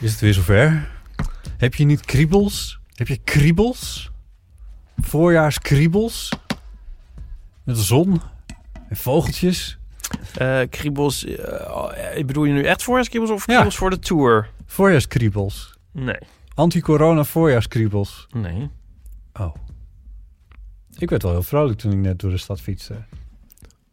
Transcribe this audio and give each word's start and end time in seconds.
Is 0.00 0.10
het 0.10 0.20
weer 0.20 0.34
zover? 0.34 0.88
Heb 1.56 1.74
je 1.74 1.84
niet 1.84 2.00
kriebels? 2.04 2.78
Heb 2.94 3.08
je 3.08 3.16
kriebels? 3.16 4.10
Voorjaarskriebels? 4.96 6.32
Met 7.62 7.76
de 7.76 7.82
zon 7.82 8.20
en 8.88 8.96
vogeltjes? 8.96 9.78
Eh 10.34 10.60
kriebels... 10.70 11.24
eh, 11.24 12.24
bedoel 12.26 12.44
je 12.44 12.52
nu 12.52 12.62
echt 12.64 12.82
voorjaarskriebels 12.82 13.30
of 13.32 13.46
Ja. 13.46 13.52
kriebels 13.52 13.76
voor 13.76 13.90
de 13.90 13.98
tour? 13.98 14.50
Voorjaarskriebels. 14.66 15.74
Nee. 15.92 16.18
Anti-corona 16.54 17.24
voorjaarskriebels. 17.24 18.26
Nee. 18.30 18.70
Oh. 19.32 19.54
Ik 20.98 21.10
werd 21.10 21.22
wel 21.22 21.32
heel 21.32 21.42
vrolijk 21.42 21.78
toen 21.78 21.92
ik 21.92 21.98
net 21.98 22.18
door 22.18 22.30
de 22.30 22.38
stad 22.38 22.60
fietste. 22.60 22.94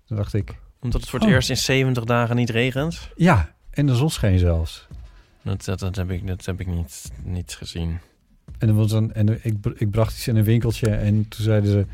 Toen 0.06 0.18
dacht 0.18 0.34
ik, 0.34 0.60
Omdat 0.82 1.02
het 1.02 1.10
voor 1.10 1.20
het 1.20 1.28
Oh. 1.28 1.34
eerst 1.34 1.50
in 1.50 1.58
70 1.58 2.04
dagen 2.04 2.36
niet 2.36 2.50
regent? 2.50 3.10
ja, 3.16 3.54
en 3.70 3.86
de 3.86 3.96
zon 3.96 4.10
scheen 4.10 4.40
zelfs. 4.40 4.88
Dat, 5.44 5.66
dat, 5.66 5.80
dat 5.80 5.96
heb 5.96 6.12
ik, 6.12 6.28
dat 6.28 6.46
heb 6.46 6.60
ik 6.60 6.68
niet, 6.68 7.12
niet 7.24 7.56
gezien. 7.56 8.00
En, 8.58 8.68
er 8.68 8.74
was 8.76 8.92
een, 8.92 9.14
en 9.14 9.46
ik, 9.46 9.56
ik 9.76 9.92
bracht 9.92 10.14
iets 10.14 10.28
in 10.28 10.36
een 10.36 10.44
winkeltje 10.44 10.90
en 10.90 11.28
toen 11.28 11.44
zeiden 11.44 11.72
ze... 11.72 11.86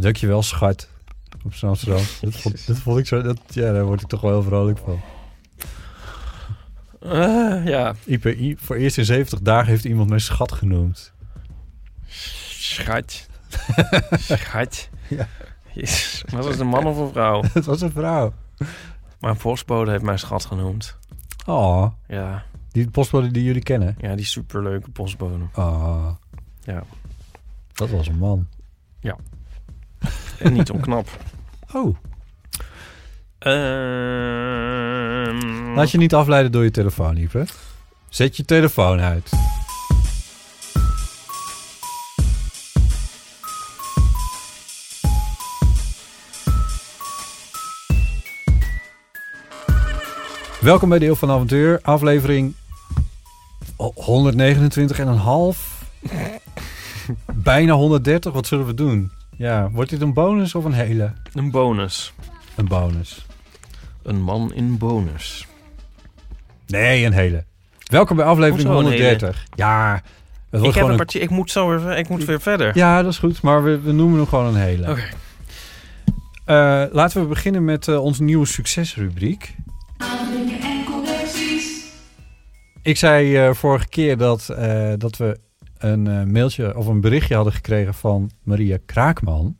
Dankjewel, 0.00 0.42
schat. 0.42 0.88
Op 1.44 1.54
zo'n 1.54 1.68
Amsterdam. 1.68 2.02
Dat 2.20 2.34
vond, 2.36 2.66
dat 2.66 2.76
vond 2.78 2.98
ik 2.98 3.06
zo... 3.06 3.22
Dat, 3.22 3.40
ja, 3.48 3.72
daar 3.72 3.84
word 3.84 4.00
ik 4.02 4.08
toch 4.08 4.20
wel 4.20 4.30
heel 4.30 4.42
vrolijk 4.42 4.78
van. 4.78 5.00
Eh, 7.00 7.66
ja. 7.66 7.94
Ipe, 8.04 8.36
i- 8.40 8.56
voor 8.58 8.76
eerst 8.76 8.98
in 8.98 9.04
70 9.04 9.40
dagen 9.40 9.68
heeft 9.68 9.84
iemand 9.84 10.08
mij 10.08 10.18
schat 10.18 10.52
genoemd. 10.52 11.12
Schat. 12.50 13.28
Schat. 14.18 14.88
Ja. 15.08 15.28
Jezus, 15.72 16.24
Was 16.30 16.46
het 16.46 16.58
een 16.58 16.66
man 16.66 16.86
of 16.86 16.96
een 16.96 17.10
vrouw? 17.12 17.42
Het 17.52 17.64
was 17.64 17.80
een 17.80 17.92
vrouw. 17.92 18.32
Mijn 19.20 19.36
postbode 19.36 19.90
heeft 19.90 20.02
mij 20.02 20.16
schat 20.16 20.44
genoemd. 20.44 20.96
Oh, 21.46 21.92
Ja, 22.08 22.44
die 22.72 22.90
postbode 22.90 23.30
die 23.30 23.44
jullie 23.44 23.62
kennen. 23.62 23.96
ja 24.00 24.14
die 24.16 24.24
superleuke 24.24 24.90
postbode. 24.90 25.44
Oh, 25.54 26.10
Ja. 26.60 26.82
dat 27.72 27.90
was 27.90 28.06
een 28.08 28.18
man. 28.18 28.48
En 30.38 30.52
niet 30.52 30.70
onknap. 30.70 31.08
Oh. 31.72 31.96
Ehm, 33.38 33.56
Laat 35.74 35.90
je 35.90 35.98
niet 35.98 36.14
afleiden 36.14 36.52
door 36.52 36.64
je 36.64 36.70
telefoon, 36.70 37.16
Ipe. 37.16 37.46
Zet 38.08 38.36
je 38.36 38.44
telefoon 38.44 39.00
uit. 39.00 39.30
Welkom 50.60 50.88
bij 50.88 50.98
Deel 50.98 51.16
van 51.16 51.30
Avontuur, 51.30 51.78
aflevering 51.82 52.54
129 53.78 54.98
en 54.98 55.08
een 55.08 55.16
half. 55.16 55.84
Bijna 57.34 57.72
130, 57.72 58.32
wat 58.32 58.46
zullen 58.46 58.66
we 58.66 58.74
doen? 58.74 59.10
Ja, 59.36 59.70
wordt 59.70 59.90
dit 59.90 60.00
een 60.00 60.12
bonus 60.12 60.54
of 60.54 60.64
een 60.64 60.72
hele? 60.72 61.12
Een 61.32 61.50
bonus. 61.50 62.12
Een 62.56 62.68
bonus. 62.68 63.26
Een 64.02 64.22
man 64.22 64.54
in 64.54 64.78
bonus. 64.78 65.46
Nee, 66.66 67.04
een 67.04 67.12
hele. 67.12 67.44
Welkom 67.84 68.16
bij 68.16 68.24
aflevering 68.24 68.68
Hoezo 68.68 68.78
een 68.78 68.84
130. 68.84 69.46
Ja, 69.54 69.94
het 70.50 70.60
wordt 70.60 70.66
Ik 70.66 70.82
heb 70.82 70.90
een... 70.90 70.96
partij. 70.96 71.20
Ik 71.20 71.30
moet 71.30 71.50
zo 71.50 71.68
weer, 71.68 71.98
ik 71.98 72.08
moet 72.08 72.24
weer 72.24 72.40
verder. 72.40 72.76
Ja, 72.76 73.02
dat 73.02 73.12
is 73.12 73.18
goed, 73.18 73.42
maar 73.42 73.64
we, 73.64 73.80
we 73.80 73.92
noemen 73.92 74.18
hem 74.18 74.26
gewoon 74.26 74.46
een 74.46 74.60
hele. 74.60 74.90
Oké. 74.90 75.08
Eh, 76.44 76.84
laten 76.92 77.20
we 77.20 77.26
beginnen 77.26 77.64
met 77.64 77.88
eh, 77.88 78.02
onze 78.04 78.22
nieuwe 78.22 78.46
succesrubriek. 78.46 79.54
Ik 82.88 82.96
zei 82.96 83.36
eh, 83.36 83.54
vorige 83.54 83.88
keer 83.88 84.16
dat, 84.16 84.48
eh, 84.48 84.92
dat 84.96 85.16
we 85.16 85.38
een 85.78 86.06
eh, 86.06 86.22
mailtje 86.22 86.76
of 86.76 86.86
een 86.86 87.00
berichtje 87.00 87.34
hadden 87.34 87.52
gekregen 87.52 87.94
van 87.94 88.30
Maria 88.42 88.78
Kraakman. 88.86 89.56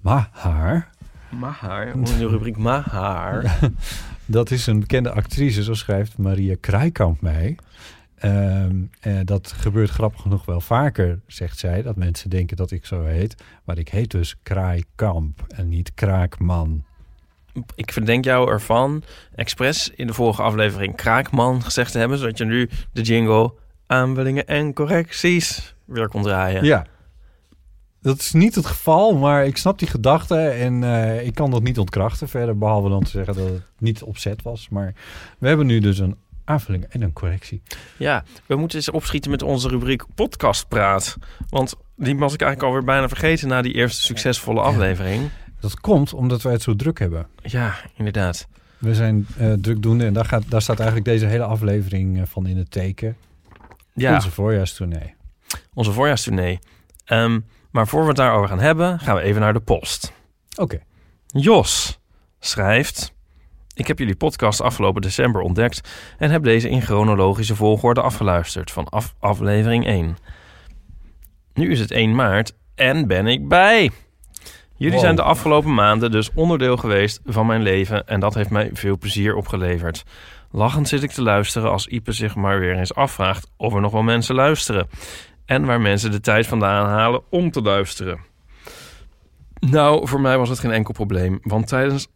Maar 0.00 0.28
haar, 0.32 0.90
Mahaar. 1.30 1.94
Onder 1.94 2.18
de 2.18 2.28
rubriek 2.28 2.56
Mahaar. 2.56 3.58
dat 4.26 4.50
is 4.50 4.66
een 4.66 4.80
bekende 4.80 5.10
actrice, 5.10 5.62
zo 5.62 5.74
schrijft 5.74 6.18
Maria 6.18 6.56
Kraaikamp 6.60 7.20
mij. 7.20 7.56
Eh, 8.14 8.66
dat 9.24 9.52
gebeurt 9.52 9.90
grappig 9.90 10.20
genoeg 10.20 10.44
wel 10.44 10.60
vaker, 10.60 11.20
zegt 11.26 11.58
zij, 11.58 11.82
dat 11.82 11.96
mensen 11.96 12.30
denken 12.30 12.56
dat 12.56 12.70
ik 12.70 12.86
zo 12.86 13.04
heet. 13.04 13.42
Maar 13.64 13.78
ik 13.78 13.88
heet 13.88 14.10
dus 14.10 14.36
Kraaikamp 14.42 15.44
en 15.48 15.68
niet 15.68 15.94
Kraakman. 15.94 16.84
Ik 17.74 17.92
verdenk 17.92 18.24
jou 18.24 18.50
ervan 18.50 19.02
expres 19.34 19.90
in 19.94 20.06
de 20.06 20.12
vorige 20.12 20.42
aflevering 20.42 20.96
Kraakman 20.96 21.62
gezegd 21.62 21.92
te 21.92 21.98
hebben, 21.98 22.18
zodat 22.18 22.38
je 22.38 22.44
nu 22.44 22.68
de 22.92 23.02
jingle 23.02 23.54
aanvullingen 23.86 24.46
en 24.46 24.72
correcties 24.72 25.74
weer 25.84 26.08
kon 26.08 26.22
draaien. 26.22 26.64
Ja. 26.64 26.86
Dat 28.00 28.18
is 28.18 28.32
niet 28.32 28.54
het 28.54 28.66
geval, 28.66 29.14
maar 29.14 29.46
ik 29.46 29.56
snap 29.56 29.78
die 29.78 29.88
gedachte 29.88 30.36
en 30.36 30.84
eh, 30.84 31.26
ik 31.26 31.34
kan 31.34 31.50
dat 31.50 31.62
niet 31.62 31.78
ontkrachten 31.78 32.28
verder, 32.28 32.58
behalve 32.58 32.88
dan 32.88 33.02
te 33.02 33.10
zeggen 33.10 33.34
dat 33.34 33.48
het 33.48 33.62
niet 33.78 34.02
opzet 34.02 34.42
was. 34.42 34.68
Maar 34.68 34.94
we 35.38 35.48
hebben 35.48 35.66
nu 35.66 35.78
dus 35.78 35.98
een 35.98 36.16
aanvulling 36.44 36.84
en 36.84 37.02
een 37.02 37.12
correctie. 37.12 37.62
Ja, 37.96 38.24
we 38.46 38.56
moeten 38.56 38.78
eens 38.78 38.90
opschieten 38.90 39.30
met 39.30 39.42
onze 39.42 39.68
rubriek 39.68 40.04
podcastpraat. 40.14 41.16
Want 41.48 41.74
die 41.96 42.16
was 42.16 42.34
ik 42.34 42.40
eigenlijk 42.40 42.72
alweer 42.72 42.86
bijna 42.86 43.08
vergeten 43.08 43.48
na 43.48 43.62
die 43.62 43.74
eerste 43.74 44.02
succesvolle 44.02 44.60
aflevering. 44.60 45.30
Dat 45.60 45.80
komt 45.80 46.12
omdat 46.12 46.42
wij 46.42 46.52
het 46.52 46.62
zo 46.62 46.76
druk 46.76 46.98
hebben. 46.98 47.26
Ja, 47.42 47.74
inderdaad. 47.96 48.48
We 48.78 48.94
zijn 48.94 49.26
eh 49.38 49.52
drukdoende 49.52 50.04
en 50.06 50.12
daar, 50.12 50.24
gaat, 50.24 50.50
daar 50.50 50.62
staat 50.62 50.78
eigenlijk 50.78 51.08
deze 51.08 51.26
hele 51.26 51.44
aflevering 51.44 52.18
eh, 52.20 52.22
van 52.26 52.46
in 52.46 52.56
het 52.56 52.70
teken. 52.70 53.16
Ja, 53.92 54.14
Onze 54.14 54.30
voorjaarstournee. 54.30 55.14
onze 55.74 55.92
voorjaarstournee. 55.92 56.58
Ehm, 57.04 57.40
maar 57.70 57.86
voor 57.88 58.00
we 58.00 58.06
het 58.08 58.16
daarover 58.16 58.48
gaan 58.48 58.60
hebben, 58.60 58.98
gaan 58.98 59.16
we 59.16 59.22
even 59.22 59.40
naar 59.40 59.52
de 59.52 59.60
post. 59.60 60.12
Oké. 60.56 60.78
Jos 61.26 61.98
schrijft... 62.40 63.16
Ik 63.74 63.86
heb 63.86 63.98
jullie 63.98 64.16
podcast 64.16 64.60
afgelopen 64.60 65.02
december 65.02 65.40
ontdekt... 65.40 65.88
en 66.18 66.30
heb 66.30 66.42
deze 66.42 66.68
in 66.68 66.82
chronologische 66.82 67.54
volgorde 67.56 68.00
afgeluisterd 68.00 68.70
van 68.70 68.88
af 68.88 69.14
aflevering 69.18 69.86
1. 69.86 70.16
Nu 71.54 71.70
is 71.70 71.80
het 71.80 71.90
1 71.90 72.14
maart 72.14 72.54
en 72.74 73.06
ben 73.06 73.26
ik 73.26 73.48
bij. 73.48 73.90
Jullie 74.78 74.94
Wow. 74.94 75.04
zijn 75.04 75.16
de 75.16 75.22
afgelopen 75.22 75.74
maanden 75.74 76.10
dus 76.10 76.30
onderdeel 76.34 76.76
geweest 76.76 77.20
van 77.24 77.46
mijn 77.46 77.62
leven... 77.62 78.06
en 78.06 78.20
dat 78.20 78.34
heeft 78.34 78.50
mij 78.50 78.70
veel 78.72 78.98
plezier 78.98 79.34
opgeleverd. 79.34 80.04
Lachend 80.50 80.88
zit 80.88 81.02
ik 81.02 81.10
te 81.10 81.22
luisteren 81.22 81.70
als 81.70 81.86
Ipe 81.86 82.12
zich 82.12 82.34
maar 82.34 82.58
weer 82.58 82.76
eens 82.76 82.94
afvraagt... 82.94 83.50
of 83.56 83.74
er 83.74 83.80
nog 83.80 83.92
wel 83.92 84.02
mensen 84.02 84.34
luisteren. 84.34 84.88
En 85.44 85.64
waar 85.64 85.80
mensen 85.80 86.10
de 86.10 86.20
tijd 86.20 86.46
vandaan 86.46 86.86
halen 86.86 87.22
om 87.30 87.50
te 87.50 87.62
luisteren. 87.62 88.18
Nou, 89.60 90.08
voor 90.08 90.20
mij 90.20 90.38
was 90.38 90.48
het 90.48 90.58
geen 90.58 90.72
enkel 90.72 90.92
probleem. 90.92 91.38
Want 91.42 91.66
tijdens 91.66 92.06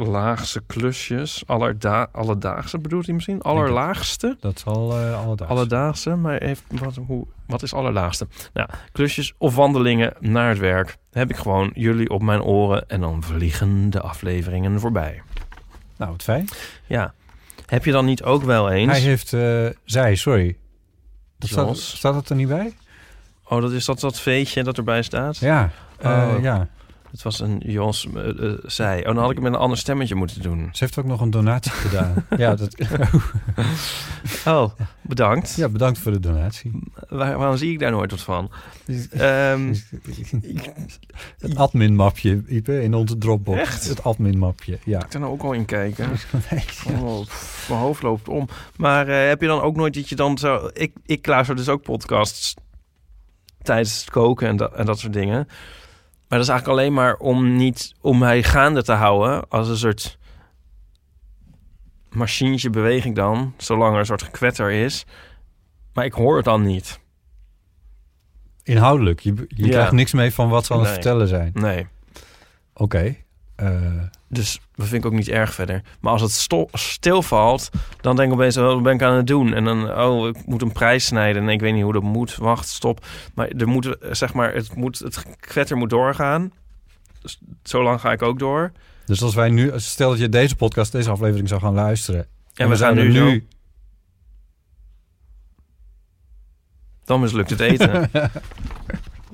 allerlaagste 0.00 0.62
klusjes... 0.66 1.42
Allerda 1.46 2.08
alledaagse 2.12 2.78
bedoelt 2.78 3.06
hij 3.06 3.14
misschien? 3.14 3.42
Allerlaagste? 3.42 4.36
Dat 4.40 4.58
zal 4.58 4.98
eh 4.98 5.24
alledaags. 5.24 5.50
Alledaagse, 5.50 6.14
maar 6.14 6.42
heeft, 6.42 6.62
wat, 6.68 6.98
hoe, 7.06 7.26
wat 7.46 7.62
is 7.62 7.74
allerlaagste? 7.74 8.26
Nou, 8.52 8.68
klusjes 8.92 9.34
of 9.38 9.54
wandelingen 9.54 10.12
naar 10.20 10.48
het 10.48 10.58
werk... 10.58 10.96
heb 11.12 11.30
ik 11.30 11.36
gewoon 11.36 11.70
jullie 11.74 12.10
op 12.10 12.22
mijn 12.22 12.42
oren... 12.42 12.88
en 12.88 13.00
dan 13.00 13.22
vliegen 13.22 13.90
de 13.90 14.00
afleveringen 14.00 14.80
voorbij. 14.80 15.22
Nou, 15.96 16.10
wat 16.10 16.22
fijn. 16.22 16.48
Ja. 16.86 17.14
Heb 17.66 17.84
je 17.84 17.92
dan 17.92 18.04
niet 18.04 18.22
ook 18.22 18.42
wel 18.42 18.70
eens... 18.70 18.90
Hij 18.92 19.00
heeft... 19.00 19.32
eh 19.32 19.66
zij, 19.84 20.14
sorry. 20.14 20.56
Dat 21.38 21.50
staat, 21.50 21.76
staat 21.76 22.14
dat 22.14 22.28
er 22.28 22.36
niet 22.36 22.48
bij? 22.48 22.76
Oh, 23.48 23.60
dat 23.62 23.72
is 23.72 23.84
dat, 23.84 24.00
dat 24.00 24.20
veetje 24.20 24.62
dat 24.62 24.76
erbij 24.76 25.02
staat? 25.02 25.36
Ja. 25.36 25.70
eh, 25.98 26.10
Oh. 26.36 26.42
ja. 26.42 26.68
Het 27.10 27.22
was 27.22 27.40
een 27.40 27.62
Jos 27.66 28.06
eh, 28.14 28.28
eh, 28.28 28.58
zij. 28.64 28.98
Oh, 28.98 29.04
dan 29.04 29.16
had 29.16 29.30
ik 29.30 29.34
het 29.34 29.44
met 29.44 29.52
een 29.54 29.58
ander 29.58 29.78
stemmetje 29.78 30.14
moeten 30.14 30.42
doen. 30.42 30.68
Ze 30.72 30.84
heeft 30.84 30.98
ook 30.98 31.04
nog 31.04 31.20
een 31.20 31.30
donatie 31.30 31.70
gedaan. 31.72 32.26
ja, 32.36 32.54
dat, 32.54 32.74
Oh, 34.46 34.70
bedankt. 35.02 35.54
ja, 35.54 35.68
bedankt 35.68 35.98
voor 35.98 36.12
de 36.12 36.20
donatie. 36.20 36.72
Waar, 37.08 37.38
waarom 37.38 37.56
zie 37.56 37.72
ik 37.72 37.78
daar 37.78 37.90
nooit 37.90 38.10
wat 38.10 38.20
van? 38.20 38.50
Ehm, 39.10 39.74
Het 41.38 41.56
admin-mapje, 41.56 42.42
Ipe, 42.46 42.82
in 42.82 42.94
onze 42.94 43.18
Dropbox. 43.18 43.58
Echt? 43.58 43.88
Het 43.88 44.04
admin-mapje, 44.04 44.78
ja. 44.84 44.98
ik 45.04 45.08
kan 45.08 45.22
er 45.22 45.28
ook 45.28 45.42
al 45.42 45.52
in 45.52 45.64
kijken. 45.64 46.08
Nee, 46.50 46.64
ja. 46.86 47.00
Oh, 47.00 47.26
mijn 47.68 47.80
hoofd 47.80 48.02
loopt 48.02 48.28
om. 48.28 48.48
Maar 48.76 49.08
eh, 49.08 49.28
heb 49.28 49.40
je 49.40 49.46
dan 49.46 49.60
ook 49.60 49.76
nooit 49.76 49.94
dat 49.94 50.08
je 50.08 50.16
dan 50.16 50.38
zo... 50.38 50.70
Ik, 50.72 50.92
ik 51.06 51.26
luister 51.26 51.56
dus 51.56 51.68
ook 51.68 51.82
podcasts 51.82 52.54
tijdens 53.62 54.00
het 54.00 54.10
koken 54.10 54.48
en, 54.48 54.56
dat 54.56 54.72
en 54.74 54.86
dat 54.86 54.98
soort 54.98 55.12
dingen. 55.12 55.48
Maar 56.30 56.38
dat 56.38 56.48
is 56.48 56.54
eigenlijk 56.54 56.80
alleen 56.80 56.92
maar 56.92 57.14
om 57.16 57.56
niet 57.56 57.94
om 58.00 58.18
mij 58.18 58.42
gaande 58.42 58.82
te 58.82 58.92
houden 58.92 59.48
als 59.48 59.68
een 59.68 59.76
soort 59.76 60.18
machientje 62.10 62.70
beweeg 62.70 63.04
ik 63.04 63.14
dan, 63.14 63.54
zolang 63.56 63.92
er 63.92 63.98
een 64.00 64.06
soort 64.06 64.22
gekwetter 64.22 64.70
is. 64.70 65.04
Maar 65.92 66.04
ik 66.04 66.12
hoor 66.12 66.36
het 66.36 66.44
dan 66.44 66.62
niet. 66.62 67.00
Inhoudelijk, 68.62 69.20
je, 69.20 69.34
je 69.48 69.64
Ja. 69.64 69.70
krijgt 69.70 69.92
niks 69.92 70.12
mee 70.12 70.32
van 70.34 70.48
wat 70.48 70.64
ze 70.66 70.72
aan 70.72 70.78
het 70.78 70.86
Nee. 70.88 70.94
vertellen 70.94 71.28
zijn. 71.28 71.50
Nee. 71.54 71.86
Oké. 72.74 73.16
eh, 73.56 74.02
Dus 74.32 74.60
dat 74.74 74.86
vind 74.86 75.04
ik 75.04 75.10
ook 75.10 75.16
niet 75.16 75.28
erg 75.28 75.54
verder. 75.54 75.82
Maar 76.00 76.12
als 76.12 76.22
het 76.22 76.60
stilvalt, 76.72 77.70
dan 78.00 78.16
denk 78.16 78.28
ik 78.28 78.34
opeens, 78.34 78.56
oh, 78.56 78.64
wat 78.64 78.82
ben 78.82 78.94
ik 78.94 79.02
aan 79.02 79.16
het 79.16 79.26
doen? 79.26 79.54
En 79.54 79.64
dan, 79.64 79.98
oh, 79.98 80.28
ik 80.28 80.46
moet 80.46 80.62
een 80.62 80.72
prijs 80.72 81.04
snijden 81.04 81.42
en 81.42 81.48
ik 81.48 81.60
weet 81.60 81.74
niet 81.74 81.82
hoe 81.82 81.92
dat 81.92 82.02
moet. 82.02 82.36
Wacht, 82.36 82.68
stop. 82.68 83.06
Maar 83.34 83.48
er 83.48 83.68
moet, 83.68 83.96
zeg 84.10 84.34
maar, 84.34 84.54
het, 84.54 84.74
moet, 84.74 84.98
het 84.98 85.24
kwetter 85.40 85.76
moet 85.76 85.90
doorgaan. 85.90 86.52
Dus 87.22 87.40
zo 87.62 87.82
lang 87.82 88.00
ga 88.00 88.12
ik 88.12 88.22
ook 88.22 88.38
door. 88.38 88.72
dus 89.06 89.22
als 89.22 89.34
wij 89.34 89.48
nu, 89.48 89.72
stel 89.76 90.10
dat 90.10 90.18
je 90.18 90.28
deze 90.28 90.56
podcast, 90.56 90.92
deze 90.92 91.10
aflevering 91.10 91.48
zou 91.48 91.60
gaan 91.60 91.74
luisteren. 91.74 92.26
En, 92.54 92.68
we 92.68 92.76
zijn 92.76 92.94
zouden 92.94 93.24
nu, 93.24 93.46
Dan 97.04 97.20
mislukt 97.20 97.50
het 97.50 97.60
eten. 97.60 98.10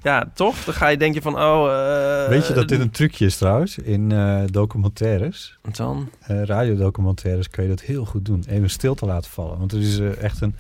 ja, 0.07 0.31
toch? 0.35 0.65
Dan 0.65 0.75
ga 0.75 0.89
je 0.89 0.97
denk 0.97 1.15
je 1.15 1.23
van, 1.23 1.35
oh... 1.35 1.71
eh, 2.23 2.29
Weet 2.29 2.47
je 2.47 2.53
dat 2.55 2.69
dit 2.69 2.81
een 2.81 2.91
trucje 2.91 3.25
is 3.27 3.37
trouwens? 3.37 3.79
In 3.79 4.13
eh, 4.13 4.43
documentaires, 4.51 5.59
Dan? 5.73 6.11
eh 6.21 6.43
radiodocumentaires, 6.43 7.51
kun 7.51 7.63
je 7.63 7.69
dat 7.69 7.81
heel 7.81 8.05
goed 8.05 8.25
doen. 8.25 8.45
Even 8.49 8.71
stil 8.71 8.95
te 8.95 9.07
laten 9.07 9.31
vallen. 9.31 9.59
Want 9.59 9.71
het 9.71 9.83
is 9.83 9.99
eh, 9.99 10.23
echt 10.23 10.41
een 10.41 10.55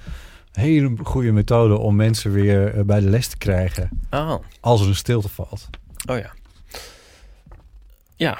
hele 0.52 0.93
goede 1.02 1.32
methode 1.32 1.76
om 1.78 1.96
mensen 1.96 2.32
weer 2.32 2.75
eh, 2.75 2.84
bij 2.84 3.00
de 3.00 3.08
les 3.10 3.28
te 3.28 3.37
krijgen. 3.38 3.88
Oh. 4.10 4.34
Als 4.60 4.81
er 4.81 4.87
een 4.88 4.94
stilte 4.94 5.28
valt. 5.28 5.69
Oh 6.10 6.19
ja. 6.19 6.31
Ja. 8.16 8.38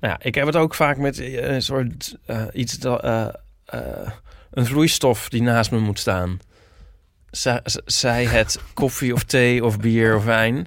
Nou 0.00 0.12
ja, 0.12 0.18
ik 0.22 0.34
heb 0.34 0.46
het 0.46 0.56
ook 0.56 0.74
vaak 0.74 0.96
met 0.96 1.18
eh, 1.18 1.48
een 1.54 1.62
soort 1.62 2.16
eh, 2.26 2.42
iets 2.52 2.78
eh, 2.78 3.26
eh, 3.64 3.80
een 4.50 4.66
vloeistof 4.66 5.28
die 5.28 5.42
naast 5.42 5.70
me 5.70 5.78
moet 5.78 5.98
staan. 5.98 6.38
Zij, 7.84 8.24
het 8.24 8.58
koffie 8.74 9.12
of 9.12 9.24
thee 9.24 9.64
of 9.64 9.78
bier 9.78 10.16
of 10.16 10.24
wijn. 10.24 10.66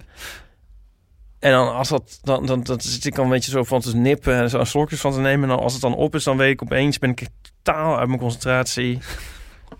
En 1.39 1.51
dan 1.51 1.73
als 1.75 1.89
dat 1.89 2.19
dan 2.21 2.45
dan, 2.45 2.63
dan 2.63 2.81
zit 2.81 3.05
ik 3.05 3.17
al 3.17 3.23
een 3.23 3.29
beetje 3.29 3.51
zo 3.51 3.63
van 3.63 3.81
te 3.81 3.95
nippen 3.95 4.33
en 4.35 4.49
zo 4.49 4.63
slokjes 4.63 4.99
van 4.99 5.11
te 5.13 5.19
nemen. 5.19 5.49
En 5.49 5.55
dan 5.55 5.63
als 5.63 5.73
het 5.73 5.81
dan 5.81 5.95
op 5.95 6.15
is, 6.15 6.23
dan 6.23 6.37
weet 6.37 6.51
ik 6.51 6.61
opeens 6.61 6.99
ben 6.99 7.09
ik 7.09 7.27
totaal 7.63 7.97
uit 7.97 8.07
mijn 8.07 8.19
concentratie. 8.19 8.99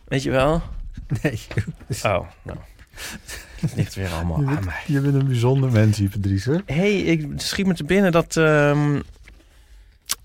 Weet 0.08 0.24
je 0.24 0.32
wel? 0.32 0.62
Nee, 1.22 1.40
Oh, 2.04 2.28
nou. 2.42 2.58
Het 3.60 3.76
ligt 3.76 3.96
weer 3.96 4.10
allemaal 4.10 4.40
je 4.40 4.46
aan 4.48 4.54
bent, 4.54 4.66
mij. 4.66 4.82
je 4.88 5.00
bent 5.00 5.14
een 5.16 5.28
bijzonder 5.28 5.72
mens, 5.72 6.00
Ipe 6.00 6.20
Driessen. 6.20 6.64
hey, 6.66 6.98
ik 7.02 7.28
schiet 7.36 7.66
me 7.66 7.74
te 7.74 7.84
binnen 7.84 8.12
dat... 8.12 8.38
ehm, 8.38 9.00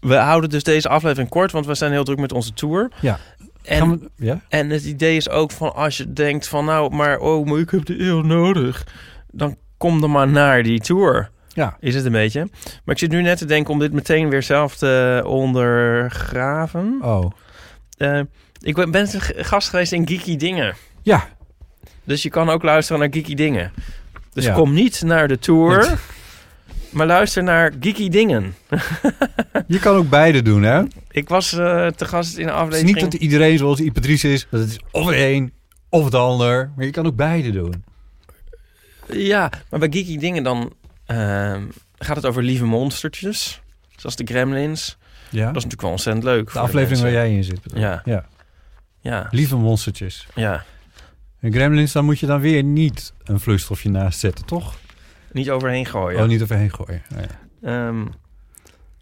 we 0.00 0.14
houden 0.16 0.50
dus 0.50 0.62
deze 0.62 0.88
aflevering 0.88 1.28
kort, 1.28 1.52
want 1.52 1.66
we 1.66 1.74
zijn 1.74 1.92
heel 1.92 2.04
druk 2.04 2.18
met 2.18 2.32
onze 2.32 2.52
tour. 2.52 2.90
Ja. 3.00 3.18
En, 3.68 3.90
we, 3.90 4.10
ja? 4.16 4.40
en 4.48 4.70
het 4.70 4.84
idee 4.84 5.16
is 5.16 5.28
ook 5.28 5.50
van 5.50 5.74
als 5.74 5.96
je 5.96 6.12
denkt 6.12 6.48
van 6.48 6.64
nou, 6.64 6.94
maar 6.94 7.18
oh, 7.18 7.46
maar 7.46 7.58
ik 7.58 7.70
heb 7.70 7.84
de 7.84 8.00
eeuw 8.02 8.20
nodig. 8.22 8.86
Dan 9.30 9.56
kom 9.76 10.00
dan 10.00 10.10
maar 10.10 10.28
naar 10.28 10.62
die 10.62 10.80
tour. 10.80 11.30
Ja. 11.48 11.76
Is 11.80 11.94
het 11.94 12.04
een 12.04 12.12
beetje. 12.12 12.40
Maar 12.84 12.94
ik 12.94 12.98
zit 12.98 13.10
nu 13.10 13.22
net 13.22 13.38
te 13.38 13.44
denken 13.44 13.72
om 13.72 13.78
dit 13.78 13.92
meteen 13.92 14.28
weer 14.28 14.42
zelf 14.42 14.76
te 14.76 15.22
ondergraven. 15.26 16.98
Oh. 17.02 17.30
Eh, 17.96 18.20
ik 18.60 18.74
ben 18.74 18.90
ben 18.90 19.08
gast 19.36 19.68
geweest 19.68 19.92
in 19.92 20.08
Geeky 20.08 20.36
Dingen. 20.36 20.74
Ja. 21.02 21.28
Dus 22.04 22.22
je 22.22 22.30
kan 22.30 22.48
ook 22.48 22.62
luisteren 22.62 23.00
naar 23.00 23.08
Geeky 23.12 23.34
Dingen. 23.34 23.72
Dus 24.32 24.44
Ja. 24.44 24.54
kom 24.54 24.72
niet 24.72 25.02
naar 25.02 25.28
de 25.28 25.38
tour, 25.38 25.98
maar 26.90 27.06
luister 27.06 27.42
naar 27.42 27.72
Geeky 27.80 28.08
Dingen. 28.08 28.54
Je 29.66 29.78
kan 29.78 29.96
ook 29.96 30.08
beide 30.08 30.42
doen, 30.42 30.62
hè? 30.62 30.82
Ik 31.10 31.28
was 31.28 31.52
eh, 31.52 31.86
te 31.86 32.04
gast 32.04 32.36
in 32.36 32.48
een 32.48 32.54
Het 32.54 32.56
is 32.56 32.62
aflevering. 32.62 33.00
niet 33.00 33.12
dat 33.12 33.20
iedereen 33.20 33.58
zoals 33.58 33.82
Driessen 33.92 34.30
is. 34.30 34.46
Dat 34.50 34.60
het 34.60 34.70
is 34.70 34.78
of 34.90 35.06
het 35.06 35.14
een 35.18 35.52
of 35.88 36.04
het 36.04 36.14
ander. 36.14 36.70
Maar 36.76 36.84
je 36.84 36.90
kan 36.90 37.06
ook 37.06 37.16
beide 37.16 37.50
doen. 37.50 37.84
Ja, 39.12 39.50
maar 39.70 39.80
bij 39.80 39.88
Geeky 39.92 40.18
Dingen 40.18 40.42
dan 40.42 40.72
ehm, 41.06 41.62
gaat 41.98 42.16
het 42.16 42.26
over 42.26 42.42
lieve 42.42 42.64
monstertjes. 42.64 43.60
Zoals 43.96 44.16
de 44.16 44.24
Gremlins. 44.24 44.96
Ja? 45.30 45.38
Dat 45.46 45.48
is 45.48 45.54
natuurlijk 45.54 45.82
wel 45.82 45.90
ontzettend 45.90 46.24
leuk. 46.24 46.52
de 46.52 46.58
aflevering 46.58 47.00
waar 47.00 47.12
jij 47.12 47.34
in 47.34 47.44
zit. 47.44 47.62
bedoel 47.62 47.78
ik. 47.78 47.84
Ja. 47.84 48.02
ja. 48.04 48.26
Ja, 49.00 49.26
Lieve 49.30 49.56
monstertjes. 49.56 50.26
ja. 50.34 50.64
En 51.40 51.52
Gremlins, 51.52 51.92
dan 51.92 52.04
moet 52.04 52.18
je 52.18 52.26
dan 52.26 52.40
weer 52.40 52.62
niet 52.62 53.12
een 53.24 53.40
vloeistofje 53.40 53.90
naast 53.90 54.18
zetten, 54.18 54.44
toch? 54.44 54.74
Niet 55.32 55.50
overheen 55.50 55.86
gooien. 55.86 56.20
Oh, 56.22 56.26
niet 56.28 56.42
overheen 56.42 56.70
gooien. 56.70 57.02
Oh, 57.16 57.20
ja. 57.20 57.88
Ehm, 57.88 58.04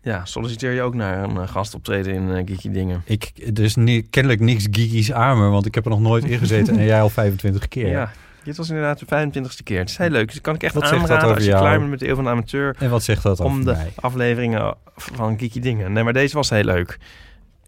ja, 0.02 0.24
solliciteer 0.24 0.72
je 0.72 0.82
ook 0.82 0.94
naar 0.94 1.22
een 1.22 1.34
uh, 1.36 1.48
gastoptreden 1.48 2.14
in 2.14 2.30
eh, 2.30 2.36
Geeky 2.46 2.70
Dingen. 2.70 3.02
Ik, 3.04 3.32
er 3.54 3.62
is 3.64 3.74
ni- 3.76 4.02
kennelijk 4.02 4.40
niks 4.42 4.62
geekies 4.70 5.12
aan 5.12 5.38
me, 5.38 5.48
want 5.48 5.66
ik 5.66 5.74
heb 5.74 5.84
er 5.84 5.90
nog 5.90 6.00
nooit 6.00 6.24
in 6.24 6.38
gezeten 6.38 6.78
en 6.78 6.84
jij 6.84 7.00
al 7.00 7.08
25 7.08 7.68
keer. 7.68 7.88
Ja. 7.88 8.10
dit 8.44 8.56
was 8.56 8.68
inderdaad 8.68 8.98
de 8.98 9.06
25ste 9.06 9.62
keer. 9.64 9.78
Het 9.78 9.88
is 9.90 9.96
heel 9.96 10.10
leuk. 10.10 10.28
Dus 10.30 10.40
kan 10.40 10.54
ik 10.54 10.62
echt 10.62 10.74
Wat 10.74 10.82
zegt 10.88 10.94
dat 11.00 11.10
aanraden 11.10 11.24
over 11.24 11.36
als 11.36 11.44
je 11.44 11.50
jou? 11.50 11.62
klaar 11.62 11.78
bent 11.78 11.90
met 11.90 11.98
de 11.98 12.08
Eeuw 12.08 12.14
van 12.14 12.24
de 12.24 12.30
Amateur... 12.30 12.76
En 12.78 12.90
wat 12.90 13.02
zegt 13.02 13.22
dat 13.22 13.40
over 13.40 13.44
om 13.54 13.64
de 13.64 13.72
mij? 13.72 13.92
afleveringen 13.94 14.74
van 14.96 15.38
Geeky 15.38 15.60
Dingen. 15.60 15.92
Nee, 15.92 16.04
maar 16.04 16.12
deze 16.12 16.34
was 16.34 16.50
heel 16.50 16.64
leuk. 16.64 16.98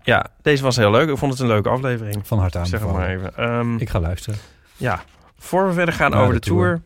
Ja, 0.03 0.27
deze 0.43 0.63
was 0.63 0.77
heel 0.77 0.91
leuk. 0.91 1.09
Ik 1.09 1.17
vond 1.19 1.33
het 1.33 1.41
een 1.41 1.47
leuke 1.47 1.69
aflevering. 1.69 2.27
Van 2.27 2.39
harte 2.39 2.59
Zeg 2.59 2.71
het 2.71 2.81
aanbevolen. 2.89 3.21
maar 3.21 3.31
even. 3.31 3.37
Ehm, 3.37 3.77
Ik 3.77 3.91
ga 3.91 4.01
luisteren. 4.01 4.39
Ja, 4.77 5.03
voor 5.39 5.67
we 5.67 5.73
verder 5.73 5.95
gaan 5.95 6.11
Naar 6.11 6.21
over 6.21 6.35
de 6.35 6.41
de 6.41 6.47
tour, 6.47 6.81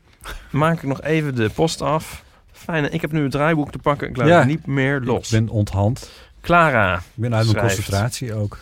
maak 0.50 0.76
ik 0.76 0.82
nog 0.82 1.02
even 1.02 1.34
de 1.34 1.50
post 1.50 1.80
af. 1.82 2.24
Fijn, 2.52 2.92
ik 2.92 3.00
heb 3.00 3.12
nu 3.12 3.22
het 3.22 3.30
draaiboek 3.30 3.70
te 3.72 3.78
pakken. 3.78 4.08
Ik 4.08 4.16
laat 4.16 4.28
Ja. 4.28 4.38
het 4.38 4.46
niet 4.46 4.66
meer 4.66 5.00
los. 5.00 5.32
Ik 5.32 5.40
ben 5.40 5.48
onthand. 5.54 6.10
Clara, 6.40 6.96
Ik 6.96 7.02
ben 7.14 7.34
uit 7.34 7.44
mijn 7.44 7.56
Schrijft. 7.58 7.74
concentratie 7.74 8.34
ook. 8.34 8.58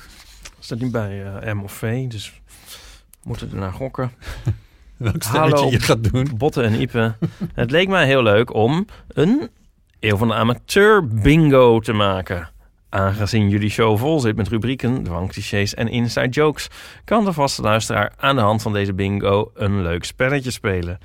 staat 0.58 0.78
niet 0.78 0.92
bij 0.92 1.24
eh, 1.40 1.52
M 1.54 1.60
of 1.62 1.72
V, 1.72 2.06
dus 2.06 2.40
we 3.10 3.28
moeten 3.28 3.50
ernaar 3.50 3.72
gokken. 3.72 4.10
Welk 4.96 5.22
stemmetje 5.22 5.54
Hallo. 5.56 5.70
je 5.70 5.80
gaat 5.80 6.12
doen. 6.12 6.28
Botten 6.36 6.64
en 6.64 6.80
Ipe. 6.80 7.14
het 7.54 7.70
leek 7.70 7.88
mij 7.88 8.06
heel 8.06 8.22
leuk 8.22 8.54
om 8.54 8.86
een 9.08 9.50
Eeuw 10.00 10.16
van 10.16 10.28
de 10.28 10.34
Amateur 10.34 11.06
bingo 11.08 11.80
te 11.80 11.92
maken. 11.92 12.48
Aangezien 12.88 13.48
jullie 13.48 13.70
show 13.70 13.98
vol 13.98 14.20
zit 14.20 14.36
met 14.36 14.48
rubrieken, 14.48 15.02
dwangclichés 15.02 15.74
en 15.74 15.88
inside 15.88 16.28
jokes... 16.28 16.68
kan 17.04 17.24
de 17.24 17.32
vaste 17.32 17.62
luisteraar 17.62 18.12
aan 18.16 18.36
de 18.36 18.42
hand 18.42 18.62
van 18.62 18.72
deze 18.72 18.94
bingo 18.94 19.50
een 19.54 19.82
leuk 19.82 20.04
spelletje 20.04 20.50
spelen. 20.50 20.98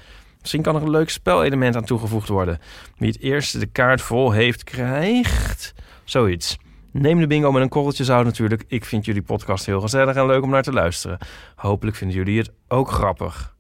Misschien 0.45 0.63
kan 0.63 0.75
er 0.75 0.81
een 0.81 0.89
leuk 0.89 1.09
spelelement 1.09 1.75
aan 1.75 1.83
toegevoegd 1.83 2.27
worden. 2.27 2.59
Wie 2.97 3.11
het 3.11 3.19
eerste 3.19 3.59
de 3.59 3.65
kaart 3.65 4.01
vol 4.01 4.31
heeft, 4.31 4.63
krijgt 4.63 5.73
zoiets. 6.03 6.57
Neem 6.91 7.19
de 7.19 7.27
bingo 7.27 7.51
met 7.51 7.61
een 7.61 7.69
korreltje 7.69 8.03
zout 8.03 8.25
natuurlijk. 8.25 8.63
Ik 8.67 8.85
vind 8.85 9.05
jullie 9.05 9.21
podcast 9.21 9.65
heel 9.65 9.81
gezellig 9.81 10.15
en 10.15 10.25
leuk 10.25 10.43
om 10.43 10.49
naar 10.49 10.63
te 10.63 10.71
luisteren. 10.71 11.17
Hopelijk 11.55 11.97
vinden 11.97 12.17
jullie 12.17 12.37
het 12.37 12.51
ook 12.67 12.91
grappig. 12.91 13.55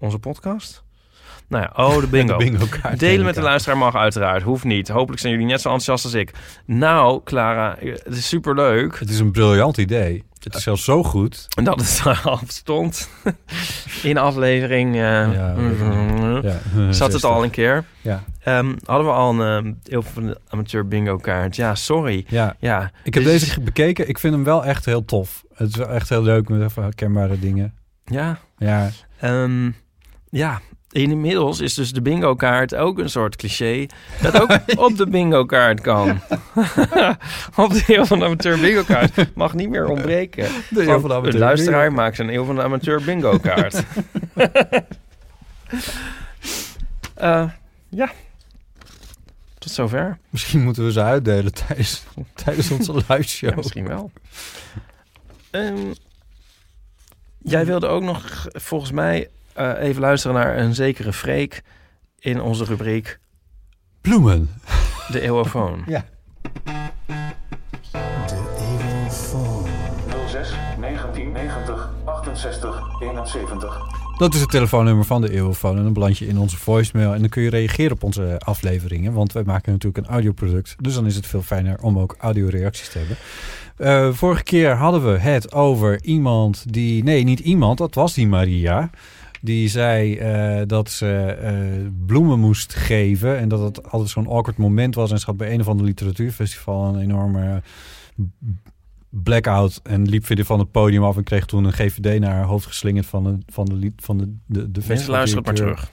Onze 0.00 0.18
podcast? 0.18 0.84
Nou 1.48 1.62
ja, 1.62 1.84
oh, 1.84 2.00
de 2.00 2.06
bingo. 2.16 2.38
De 2.38 2.44
bingo 2.44 2.66
kaart. 2.80 2.98
Delen 2.98 3.24
met 3.24 3.34
de 3.34 3.40
luisteraar 3.40 3.78
mag 3.78 3.94
uiteraard, 3.94 4.42
hoeft 4.42 4.64
niet. 4.64 4.88
Hopelijk 4.88 5.20
zijn 5.20 5.32
jullie 5.32 5.48
net 5.48 5.60
zo 5.60 5.68
enthousiast 5.68 6.04
als 6.04 6.14
ik. 6.14 6.32
Nou, 6.64 7.20
Clara, 7.24 7.76
het 7.80 8.16
is 8.16 8.28
superleuk. 8.28 8.98
Het 8.98 9.10
is 9.10 9.18
een 9.18 9.32
briljant 9.32 9.76
idee. 9.76 10.24
Het 10.46 10.54
is 10.54 10.62
zelfs 10.62 10.84
zo 10.84 11.02
goed. 11.02 11.46
En 11.56 11.64
dat 11.70 11.80
het 11.80 12.24
al 12.24 12.40
stond 12.46 13.08
in 14.02 14.18
aflevering. 14.18 14.94
eh, 14.94 15.00
Ja, 15.00 15.54
mhm. 15.56 16.46
Ja, 16.46 16.92
Zat 16.92 17.12
het 17.12 17.24
al 17.24 17.44
een 17.44 17.50
keer. 17.50 17.84
Ja. 18.00 18.24
Ehm, 18.40 18.74
hadden 18.84 19.06
we 19.06 19.12
al 19.12 19.40
een 19.40 19.80
heel 19.82 20.02
van 20.02 20.26
de 20.26 20.40
amateur 20.48 20.88
bingo 20.88 21.16
kaart. 21.16 21.56
Ja, 21.56 21.74
sorry. 21.74 22.24
Ja, 22.28 22.56
Ja, 22.58 22.90
ik 23.04 23.14
heb 23.14 23.22
Dus- 23.24 23.32
deze 23.44 23.60
bekeken. 23.60 24.08
Ik 24.08 24.18
vind 24.18 24.34
hem 24.34 24.44
wel 24.44 24.64
echt 24.64 24.84
heel 24.84 25.04
tof. 25.04 25.44
Het 25.54 25.68
is 25.68 25.78
echt 25.78 26.08
heel 26.08 26.22
leuk 26.22 26.48
met 26.48 26.74
herkenbare 26.74 27.38
dingen. 27.38 27.74
Ja, 28.04 28.38
Ja, 28.58 28.90
Ehm, 29.20 29.70
ja, 30.30 30.60
Inmiddels 30.96 31.60
is 31.60 31.74
dus 31.74 31.92
de 31.92 32.02
bingo-kaart 32.02 32.74
ook 32.74 32.98
een 32.98 33.10
soort 33.10 33.36
cliché... 33.36 33.86
dat 34.22 34.40
ook 34.40 34.58
op 34.86 34.96
de 34.96 35.06
bingo-kaart 35.06 35.80
kan. 35.80 36.08
op 37.56 37.72
de 37.72 37.84
Eeuw 37.86 38.04
van 38.04 38.18
de 38.18 38.24
Amateur 38.24 38.60
bingo-kaart 38.60 39.34
mag 39.34 39.54
niet 39.54 39.68
meer 39.68 39.86
ontbreken. 39.86 40.48
De 40.70 40.80
Eeuw 40.80 40.86
Want 40.86 41.00
van 41.00 41.10
de 41.10 41.16
Amateur 41.16 41.32
de 41.32 41.38
luisteraar 41.38 41.92
maakt 41.92 42.16
zijn 42.16 42.34
Eeuw 42.34 42.44
van 42.44 42.54
de 42.54 42.62
Amateur 42.62 43.02
bingo-kaart. 43.02 43.82
Eh, 47.14 47.50
ja. 47.88 48.12
Tot 49.58 49.70
zover. 49.70 50.18
Misschien 50.30 50.62
moeten 50.62 50.84
we 50.84 50.92
ze 50.92 51.02
uitdelen 51.02 51.52
tijdens, 51.54 52.02
tijdens 52.44 52.70
onze 52.70 52.92
live 52.92 53.22
show. 53.22 53.50
Ja, 53.50 53.56
misschien 53.56 53.88
wel. 53.88 54.10
Ehm, 55.50 55.92
jij 57.38 57.66
wilde 57.66 57.86
ook 57.86 58.02
nog, 58.02 58.46
volgens 58.52 58.90
mij, 58.90 59.28
eh, 59.56 59.88
even 59.88 60.00
luisteren 60.00 60.36
naar 60.36 60.58
een 60.58 60.74
zekere 60.74 61.12
Freek 61.12 61.62
in 62.18 62.40
onze 62.40 62.64
rubriek 62.64 63.18
Bloemen. 64.00 64.50
De 65.08 65.20
Eeuwofoon. 65.20 65.84
Ja. 65.94 66.04
06 70.28 70.54
1990 70.80 71.90
68 72.04 73.00
71. 73.00 73.96
Dat 74.18 74.34
is 74.34 74.40
het 74.40 74.50
telefoonnummer 74.50 75.04
van 75.04 75.20
de 75.20 75.32
Eeuwfoon. 75.32 75.76
En 75.76 75.82
dan 75.82 75.92
beland 75.92 76.18
je 76.18 76.26
in 76.26 76.38
onze 76.38 76.56
voicemail. 76.56 77.14
En 77.14 77.20
dan 77.20 77.28
kun 77.28 77.42
je 77.42 77.50
reageren 77.50 77.92
op 77.92 78.02
onze 78.02 78.40
afleveringen. 78.44 79.12
Want 79.12 79.32
wij 79.32 79.42
maken 79.42 79.72
natuurlijk 79.72 80.06
een 80.06 80.12
audioproduct. 80.12 80.74
Dus 80.80 80.94
dan 80.94 81.06
is 81.06 81.16
het 81.16 81.26
veel 81.26 81.42
fijner 81.42 81.78
om 81.80 81.98
ook 81.98 82.14
audioreacties 82.18 82.88
te 82.88 82.98
hebben. 82.98 83.16
Eh, 83.76 84.12
vorige 84.12 84.42
keer 84.42 84.74
hadden 84.74 85.12
we 85.12 85.18
het 85.18 85.52
over 85.52 86.02
iemand 86.02 86.72
die... 86.72 87.04
Nee, 87.04 87.24
niet 87.24 87.40
iemand. 87.40 87.78
Dat 87.78 87.94
was 87.94 88.14
die 88.14 88.26
Maria. 88.26 88.90
Die 89.46 89.68
zei 89.68 90.16
eh, 90.16 90.62
dat 90.66 90.90
ze 90.90 91.36
eh, 91.40 91.54
bloemen 92.06 92.38
moest 92.38 92.74
geven. 92.74 93.38
En 93.38 93.48
dat 93.48 93.60
het 93.60 93.90
altijd 93.90 94.10
zo'n 94.10 94.26
awkward 94.26 94.56
moment 94.56 94.94
was. 94.94 95.10
En 95.10 95.18
ze 95.18 95.26
had 95.26 95.36
bij 95.36 95.52
een 95.52 95.60
of 95.60 95.68
ander 95.68 95.86
literatuurfestival 95.86 96.94
een 96.94 97.00
enorme 97.00 97.62
blackout 99.08 99.80
en 99.82 100.08
liep 100.08 100.26
weer 100.26 100.44
van 100.44 100.58
het 100.58 100.70
podium 100.70 101.04
af 101.04 101.16
en 101.16 101.24
kreeg 101.24 101.46
toen 101.46 101.64
een 101.64 101.72
GVD 101.72 102.20
naar 102.20 102.34
haar 102.34 102.44
hoofd 102.44 102.66
geslingerd 102.66 103.06
van 103.06 103.24
de 103.24 103.38
van 103.46 103.64
de 103.64 103.74
lied 103.74 103.92
van 103.96 104.18
de 104.18 104.34
de, 104.46 104.70
de 104.70 104.80
Mensen 104.88 105.10
luisteren 105.10 105.44
maar 105.44 105.54
terug. 105.54 105.90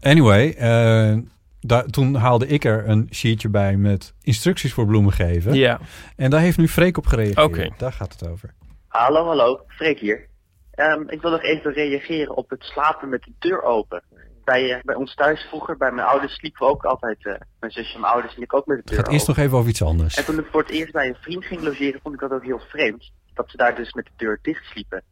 Anyway, 0.00 0.50
eh, 0.50 1.18
daar, 1.60 1.86
toen 1.86 2.14
haalde 2.14 2.46
ik 2.46 2.64
er 2.64 2.88
een 2.88 3.08
sheetje 3.10 3.48
bij 3.48 3.76
met 3.76 4.14
instructies 4.22 4.72
voor 4.72 4.86
bloemen 4.86 5.12
geven. 5.12 5.54
Ja. 5.54 5.80
En 6.16 6.30
daar 6.30 6.40
heeft 6.40 6.58
nu 6.58 6.68
Freek 6.68 6.96
op 6.96 7.06
gereageerd. 7.06 7.46
Oké. 7.46 7.68
Daar 7.76 7.92
gaat 7.92 8.12
het 8.12 8.28
over. 8.28 8.54
Hallo, 8.86 9.26
hallo, 9.26 9.60
Freek 9.68 9.98
hier. 9.98 10.28
Ehm, 10.76 11.08
ik 11.08 11.20
wil 11.20 11.30
nog 11.30 11.42
even 11.42 11.72
reageren 11.72 12.36
op 12.36 12.50
het 12.50 12.62
slapen 12.62 13.08
met 13.08 13.22
de 13.22 13.32
deur 13.38 13.62
open. 13.62 14.02
Bij, 14.44 14.72
eh, 14.72 14.82
bij 14.82 14.94
ons 14.94 15.14
thuis 15.14 15.42
vroeger, 15.48 15.76
bij 15.76 15.92
mijn 15.92 16.06
ouders, 16.06 16.34
sliepen 16.34 16.66
we 16.66 16.72
ook 16.72 16.84
altijd, 16.84 17.26
eh, 17.26 17.34
mijn 17.60 17.72
zusje 17.72 17.94
en 17.94 18.00
mijn 18.00 18.12
ouders, 18.12 18.36
en 18.36 18.42
ik 18.42 18.54
ook 18.54 18.66
met 18.66 18.76
de 18.76 18.82
Het 18.82 18.90
deur 18.90 18.98
gaat 18.98 19.12
eerst 19.12 19.28
open. 19.28 19.34
nog 19.34 19.44
even 19.44 19.58
over 19.58 19.70
iets 19.70 19.82
anders. 19.82 20.16
En 20.16 20.24
toen 20.24 20.38
ik 20.38 20.46
voor 20.50 20.60
het 20.60 20.70
eerst 20.70 20.92
bij 20.92 21.08
een 21.08 21.16
vriend 21.20 21.44
ging 21.44 21.60
logeren, 21.62 22.00
vond 22.00 22.14
ik 22.14 22.20
dat 22.20 22.30
ook 22.30 22.44
heel 22.44 22.58
vreemd. 22.58 23.12
Dat 23.34 23.50
ze 23.50 23.56
daar 23.56 23.74
dus 23.74 23.92
met 23.92 24.04
de 24.04 24.12
deur 24.16 24.38
dicht 24.42 24.64
sliepen. 24.64 25.02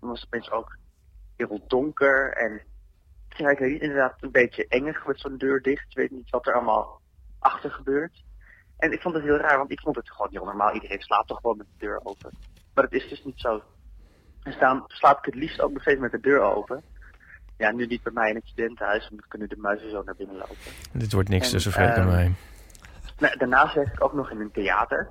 Dan 0.00 0.08
was 0.08 0.20
het 0.20 0.28
opeens 0.28 0.50
ook 0.50 0.76
heel 1.36 1.64
donker 1.66 2.32
en 2.32 2.62
ja, 3.28 3.50
ik 3.50 3.58
weet 3.58 3.72
niet, 3.72 3.82
inderdaad 3.82 4.14
een 4.20 4.30
beetje 4.30 4.66
engig 4.68 5.06
met 5.06 5.20
zo'n 5.20 5.38
deur 5.38 5.62
dicht. 5.62 5.84
Je 5.92 6.00
weet 6.00 6.10
niet 6.10 6.30
wat 6.30 6.46
er 6.46 6.54
allemaal 6.54 7.00
achter 7.38 7.70
gebeurt. 7.70 8.24
En 8.78 8.92
ik 8.92 9.00
vond 9.00 9.14
het 9.14 9.24
heel 9.24 9.36
raar, 9.36 9.58
want 9.58 9.70
ik 9.70 9.80
vond 9.80 9.96
het 9.96 10.10
gewoon 10.10 10.30
heel 10.30 10.44
normaal. 10.44 10.74
Iedereen 10.74 11.00
slaapt 11.00 11.28
toch 11.28 11.40
gewoon 11.40 11.56
met 11.56 11.66
de 11.66 11.86
deur 11.86 12.00
open. 12.04 12.30
Maar 12.74 12.84
dat 12.84 12.92
is 12.92 13.08
dus 13.08 13.24
niet 13.24 13.40
zo. 13.40 13.62
Dus 14.48 14.58
daarom 14.58 14.84
slaap 14.86 15.18
ik 15.18 15.24
het 15.24 15.34
liefst 15.34 15.60
ook 15.60 15.72
nog 15.72 15.82
steeds 15.82 16.00
met 16.00 16.10
de 16.10 16.20
deur 16.20 16.40
open. 16.40 16.82
Ja, 17.56 17.70
nu 17.70 17.86
niet 17.86 18.02
bij 18.02 18.12
mij 18.12 18.28
in 18.28 18.34
het 18.34 18.46
studentenhuis, 18.46 19.08
want 19.08 19.28
kunnen 19.28 19.48
de 19.48 19.56
muizen 19.56 19.90
zo 19.90 20.02
naar 20.02 20.14
binnen 20.14 20.36
lopen. 20.36 20.56
Dit 20.92 21.12
wordt 21.12 21.28
niks 21.28 21.46
En, 21.46 21.52
tussen 21.52 21.72
Freek 21.72 21.88
en 21.88 21.94
ehm, 21.94 22.06
mij. 22.06 22.32
Nou, 23.18 23.36
daarnaast 23.38 23.74
werk 23.74 23.92
ik 23.92 24.04
ook 24.04 24.12
nog 24.12 24.30
in 24.30 24.40
een 24.40 24.50
theater. 24.50 25.08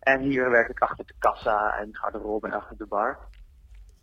En 0.00 0.20
hier 0.20 0.50
werk 0.50 0.68
ik 0.68 0.78
achter 0.78 1.06
de 1.06 1.14
kassa 1.18 1.78
en 1.78 1.96
garderobe 1.96 2.46
en 2.46 2.52
achter 2.52 2.76
de 2.76 2.86
bar. 2.86 3.18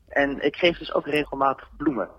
En 0.07 0.45
ik 0.45 0.55
geef 0.55 0.77
dus 0.77 0.93
ook 0.93 1.05
regelmatig 1.05 1.69
bloemen. 1.77 2.09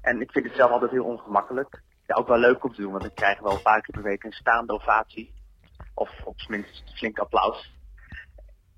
En 0.00 0.20
ik 0.20 0.30
vind 0.30 0.44
het 0.44 0.54
zelf 0.54 0.70
altijd 0.70 0.90
heel 0.90 1.04
ongemakkelijk. 1.04 1.82
Ja, 2.06 2.14
ook 2.14 2.28
wel 2.28 2.38
leuk 2.38 2.64
om 2.64 2.74
te 2.74 2.80
doen, 2.80 2.92
want 2.92 3.04
ik 3.04 3.14
krijg 3.14 3.40
wel 3.40 3.52
een 3.52 3.62
paar 3.62 3.80
keer 3.80 3.94
per 3.94 4.02
week 4.02 4.24
een 4.24 4.32
staande 4.32 4.72
ovatie. 4.72 5.34
Of 5.94 6.10
op 6.24 6.40
zijn 6.40 6.60
minst 6.60 6.96
flink 6.96 7.18
applaus. 7.18 7.72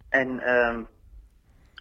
En 0.08 0.40
ehm, 0.40 0.82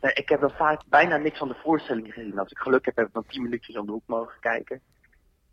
nee, 0.06 0.14
ik 0.14 0.30
heb 0.30 0.40
wel 0.40 0.50
vaak 0.50 0.82
bijna 0.90 1.18
niks 1.18 1.38
van 1.38 1.48
de 1.48 1.56
voorstelling 1.64 2.14
gezien. 2.14 2.40
Als 2.40 2.52
ik 2.52 2.58
geluk 2.58 2.86
heb, 2.86 2.96
heb 2.96 3.08
ik 3.08 3.14
dan 3.14 3.26
tien 3.28 3.42
minuutjes 3.42 3.78
om 3.78 3.86
de 3.86 3.92
hoek 3.92 4.08
mogen 4.08 4.40
kijken. 4.40 4.82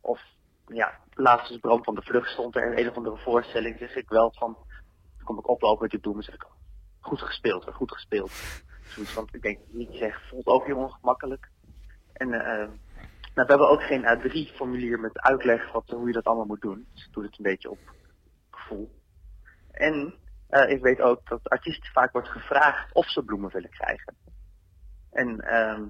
Of 0.01 0.21
ja, 0.67 0.99
laatst 1.15 1.51
is 1.51 1.59
Bram 1.59 1.85
van 1.85 1.95
de 1.95 2.03
Vlucht 2.03 2.31
stond 2.31 2.57
er 2.57 2.79
een 2.79 2.89
of 2.89 2.97
andere 2.97 3.17
voorstelling. 3.17 3.79
Zeg 3.79 3.97
ik 3.97 4.09
wel 4.09 4.33
van, 4.39 4.57
dan 5.17 5.25
kom 5.25 5.39
ik 5.39 5.49
oplopen 5.49 5.83
met 5.83 5.91
de 5.91 5.99
bloemen. 5.99 6.25
Zeg 6.25 6.35
ik, 6.35 6.47
goed 7.01 7.21
gespeeld, 7.21 7.65
goed 7.73 7.93
gespeeld. 7.93 8.31
Zoiets 8.85 9.13
van, 9.13 9.29
ik 9.33 9.43
denk 9.43 9.59
niet 9.69 9.91
zeg, 9.93 10.29
voelt 10.29 10.47
ook 10.47 10.67
heel 10.67 10.77
ongemakkelijk. 10.77 11.51
En 12.13 12.33
eh, 12.33 12.69
nou, 13.35 13.47
we 13.47 13.53
hebben 13.53 13.69
ook 13.69 13.83
geen 13.83 14.05
A3-formulier 14.05 15.01
met 15.01 15.21
uitleg 15.21 15.73
wat, 15.73 15.91
hoe 15.91 16.07
je 16.07 16.13
dat 16.13 16.25
allemaal 16.25 16.47
moet 16.47 16.61
doen. 16.61 16.87
Dus 16.95 17.07
ik 17.07 17.13
doe 17.13 17.25
het 17.25 17.39
een 17.39 17.45
beetje 17.45 17.71
op 17.71 17.79
gevoel. 18.51 18.91
En 19.71 20.15
eh, 20.49 20.71
ik 20.71 20.83
weet 20.83 21.01
ook 21.01 21.29
dat 21.29 21.49
artiesten 21.49 21.93
vaak 21.93 22.13
wordt 22.13 22.29
gevraagd 22.29 22.95
of 22.95 23.07
ze 23.07 23.25
bloemen 23.25 23.51
willen 23.53 23.71
krijgen. 23.71 24.17
En 25.13 25.41
ehm, 25.41 25.83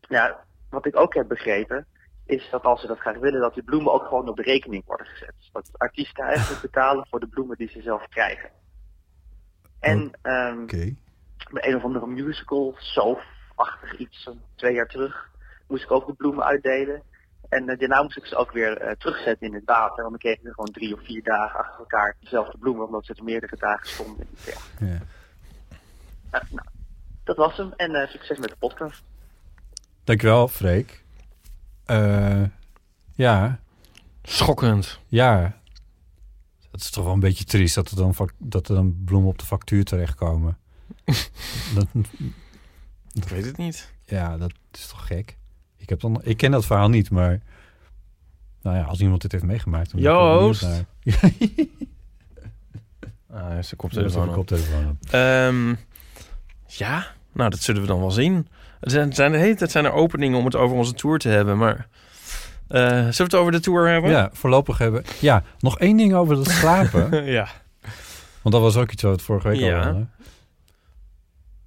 ja, 0.00 0.44
wat 0.70 0.86
ik 0.86 0.96
ook 0.96 1.14
heb 1.14 1.28
begrepen, 1.28 1.86
is 2.26 2.48
dat 2.50 2.62
als 2.62 2.80
ze 2.80 2.86
dat 2.86 2.98
graag 2.98 3.18
willen, 3.18 3.40
dat 3.40 3.54
die 3.54 3.62
bloemen 3.62 3.92
ook 3.92 4.04
gewoon 4.04 4.28
op 4.28 4.36
de 4.36 4.42
rekening 4.42 4.84
worden 4.86 5.06
gezet. 5.06 5.34
Dat 5.52 5.70
artiesten 5.72 6.24
eigenlijk 6.24 6.62
betalen 6.62 7.06
voor 7.06 7.20
de 7.20 7.28
bloemen 7.28 7.56
die 7.56 7.68
ze 7.68 7.82
zelf 7.82 8.08
krijgen. 8.08 8.50
En 9.80 10.06
Oké. 10.62 10.94
bij 11.52 11.68
een 11.68 11.76
of 11.76 11.82
andere 11.82 12.06
musical, 12.06 12.74
zo-achtig 12.78 13.96
iets, 13.98 14.22
zo'n 14.22 14.40
twee 14.54 14.74
jaar 14.74 14.88
terug, 14.88 15.30
moest 15.68 15.84
ik 15.84 15.90
ook 15.90 16.06
de 16.06 16.14
bloemen 16.14 16.44
uitdelen. 16.44 17.02
En 17.48 17.68
eh, 17.68 17.78
daarna 17.78 18.02
moest 18.02 18.16
ik 18.16 18.26
ze 18.26 18.36
ook 18.36 18.52
weer 18.52 18.76
eh, 18.76 18.96
terugzetten 18.96 19.46
in 19.46 19.54
het 19.54 19.64
water, 19.64 19.96
want 19.96 20.10
dan 20.10 20.18
kreeg 20.18 20.38
ik 20.38 20.44
er 20.44 20.54
gewoon 20.54 20.72
drie 20.72 20.94
of 20.94 21.04
vier 21.04 21.22
dagen 21.22 21.58
achter 21.58 21.78
elkaar 21.78 22.16
dezelfde 22.20 22.58
bloemen, 22.58 22.86
omdat 22.86 23.06
ze 23.06 23.14
er 23.14 23.24
meerdere 23.24 23.56
dagen 23.56 23.88
stonden. 23.88 24.26
Ja. 24.44 24.98
Eh, 26.30 26.40
nou, 26.50 26.66
dat 27.24 27.36
was 27.36 27.56
hem 27.56 27.72
en 27.76 27.94
eh, 27.94 28.08
succes 28.08 28.38
met 28.38 28.48
de 28.48 28.56
podcast. 28.58 29.02
Dankjewel, 30.04 30.48
Freek. 30.48 31.04
Eh, 31.84 32.42
ja, 33.14 33.58
Schokkend. 34.22 35.00
ja. 35.08 35.62
Het 36.70 36.80
is 36.82 36.90
toch 36.90 37.04
wel 37.04 37.12
een 37.12 37.20
beetje 37.20 37.44
triest 37.44 37.74
dat 37.74 37.90
er 37.90 37.96
dan, 37.96 38.14
dat 38.38 38.68
er 38.68 38.74
dan 38.74 39.02
bloemen 39.04 39.28
op 39.28 39.38
de 39.38 39.44
factuur 39.44 39.84
terechtkomen. 39.84 40.58
dat, 41.74 41.86
Ik 43.12 43.24
weet 43.28 43.44
het 43.44 43.56
niet. 43.56 43.92
ja, 44.04 44.36
dat 44.36 44.52
is 44.72 44.86
toch 44.86 45.06
gek? 45.06 45.36
Ik, 45.76 45.88
heb 45.88 46.00
dan, 46.00 46.20
ik 46.22 46.36
ken 46.36 46.50
dat 46.50 46.66
verhaal 46.66 46.88
niet, 46.88 47.10
maar... 47.10 47.40
Nou 48.62 48.76
ja, 48.76 48.82
als 48.84 49.00
iemand 49.00 49.22
dit 49.22 49.32
heeft 49.32 49.44
meegemaakt... 49.44 49.90
Dan 49.90 50.00
Joost. 50.00 50.62
Ah, 53.30 53.40
hij 53.46 53.54
dat 53.54 53.64
is 53.64 53.72
koptelefoon 53.76 54.22
de 54.22 54.28
op. 54.28 54.34
koptelefoon 54.34 54.88
op. 54.90 54.96
Ehm, 55.10 55.74
ja, 56.78 57.06
nou, 57.32 57.50
dat 57.50 57.60
zullen 57.60 57.80
we 57.80 57.86
dan 57.86 57.98
wel 58.00 58.10
zien. 58.10 58.48
Er 58.80 58.90
zijn, 58.90 59.12
zijn 59.12 59.32
de 59.32 59.38
hele 59.38 59.54
tijd 59.54 59.70
zijn 59.70 59.84
er 59.84 59.92
openingen 59.92 60.38
om 60.38 60.44
het 60.44 60.54
over 60.56 60.76
onze 60.76 60.94
tour 60.94 61.18
te 61.18 61.28
hebben, 61.28 61.58
maar... 61.58 61.88
eh, 62.68 62.80
zullen 62.90 63.12
we 63.16 63.22
het 63.22 63.34
over 63.34 63.52
de 63.52 63.60
tour 63.60 63.88
hebben? 63.88 64.10
Ja, 64.10 64.30
voorlopig 64.32 64.78
hebben... 64.78 65.04
Ja, 65.20 65.42
nog 65.58 65.78
één 65.78 65.96
ding 65.96 66.14
over 66.14 66.34
dat 66.36 66.48
slapen. 66.48 67.24
ja. 67.38 67.48
Want 68.42 68.54
dat 68.54 68.60
was 68.60 68.76
ook 68.76 68.90
iets 68.92 69.02
wat 69.02 69.10
we 69.10 69.16
het 69.16 69.26
vorige 69.26 69.48
week 69.48 69.60
al 69.60 69.66
Ja. 69.66 69.84
hadden. 69.84 70.10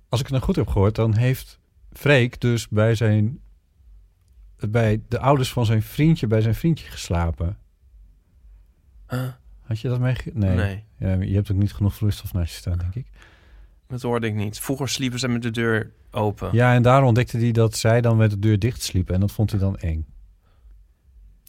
Als 0.10 0.20
ik 0.20 0.26
het 0.26 0.36
nou 0.36 0.46
goed 0.46 0.56
heb 0.56 0.68
gehoord, 0.68 0.96
dan 0.96 1.16
heeft 1.16 1.60
Freek 1.94 2.42
dus 2.42 2.68
bij 2.68 2.96
zijn... 2.96 3.40
bij 4.58 5.02
de 5.08 5.20
ouders 5.20 5.52
van 5.52 5.66
zijn 5.66 5.82
vriendje 5.84 6.28
bij 6.28 6.42
zijn 6.42 6.56
vriendje 6.56 6.88
geslapen. 6.88 7.58
Huh? 9.10 9.20
Had 9.62 9.80
je 9.80 9.88
dat? 9.90 10.00
Nee. 10.00 10.16
Nee. 10.34 10.84
Ja, 10.98 11.14
je 11.14 11.36
hebt 11.36 11.52
ook 11.52 11.58
niet 11.58 11.74
genoeg 11.74 11.94
vloeistof 11.96 12.34
naast 12.34 12.52
je 12.52 12.58
staan, 12.58 12.78
denk 12.78 12.96
ik. 12.96 13.08
Dat 13.88 14.02
hoorde 14.02 14.28
ik 14.28 14.34
niet. 14.34 14.60
Vroeger 14.60 14.90
sliepen 14.90 15.20
ze 15.20 15.28
met 15.28 15.42
de 15.42 15.52
deur 15.52 15.92
open. 16.12 16.50
Ja, 16.52 16.74
en 16.74 16.82
daar 16.82 17.04
ontdekte 17.04 17.38
hij 17.38 17.52
dat 17.52 17.76
zij 17.76 18.02
dan 18.02 18.18
met 18.18 18.30
de 18.30 18.40
deur 18.40 18.60
dicht 18.60 18.82
sliepen. 18.84 19.14
En 19.14 19.20
dat 19.20 19.32
vond 19.32 19.52
hij 19.52 19.60
dan 19.60 19.78
eng. 19.78 20.06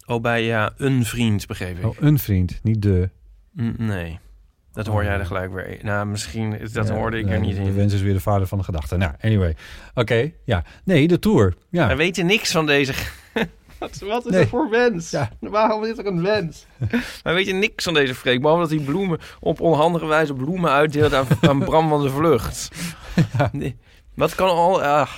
Oh, 0.07 0.21
bij 0.23 0.45
ja, 0.45 0.73
een 0.76 1.04
vriend, 1.04 1.47
begreep 1.47 1.78
ik. 1.78 1.85
Oh, 1.85 1.97
een 2.00 2.18
vriend, 2.18 2.61
niet 2.62 2.83
de... 2.83 3.11
Nee. 3.76 4.18
Dat 4.73 4.87
hoor 4.87 4.99
Oh. 5.00 5.04
jij 5.04 5.18
er 5.18 5.26
gelijk 5.26 5.52
weer. 5.52 5.78
Nou, 5.83 6.07
misschien, 6.07 6.59
dat 6.73 6.88
Ja, 6.88 6.95
hoorde 6.95 7.18
ik 7.18 7.25
nee, 7.25 7.35
er 7.35 7.40
niet 7.40 7.57
De 7.57 7.62
in. 7.62 7.75
wens 7.75 7.92
is 7.92 8.00
weer 8.00 8.12
de 8.12 8.21
vader 8.21 8.47
van 8.47 8.59
de 8.59 8.64
gedachte. 8.64 8.97
Nou, 8.97 9.12
anyway. 9.21 9.57
Oké, 9.95 10.30
ja. 10.45 10.64
Nee, 10.85 11.09
de 11.09 11.18
tour. 11.18 11.54
Ja. 11.71 11.87
Wij 11.87 11.97
weten 11.97 12.26
niks 12.26 12.50
van 12.52 12.66
deze... 12.66 12.92
wat, 13.78 13.99
wat 13.99 14.25
is 14.26 14.30
Nee. 14.30 14.40
dat 14.40 14.49
voor 14.49 14.70
wens? 14.70 15.11
Ja. 15.11 15.30
Waarom 15.40 15.85
is 15.85 15.99
er 15.99 16.06
een 16.06 16.23
wens? 16.23 16.66
Wij 17.23 17.35
weten 17.35 17.58
niks 17.58 17.85
van 17.85 17.94
deze 17.94 18.14
Freek. 18.14 18.40
Behalve 18.40 18.62
dat 18.62 18.70
hij 18.70 18.80
bloemen 18.85 19.18
op 19.40 19.61
onhandige 19.61 20.06
wijze 20.06 20.35
bloemen 20.35 20.70
uitdeelt 20.70 21.14
aan, 21.14 21.26
aan 21.49 21.58
Bram 21.58 21.88
van 21.88 22.02
de 22.02 22.11
Vlucht. 22.11 22.68
Nee, 23.52 23.76
wat 24.14 24.35
kan 24.35 24.49
al... 24.49 24.82
ah, 24.82 25.08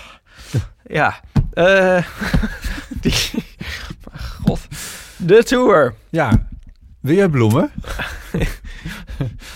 ja. 0.87 1.21
eh, 1.53 2.05
die, 3.01 3.15
God. 4.45 4.61
De 5.17 5.43
tour. 5.45 5.95
Ja. 6.11 6.49
Wil 7.01 7.15
jij 7.17 7.29
bloemen? 7.29 7.73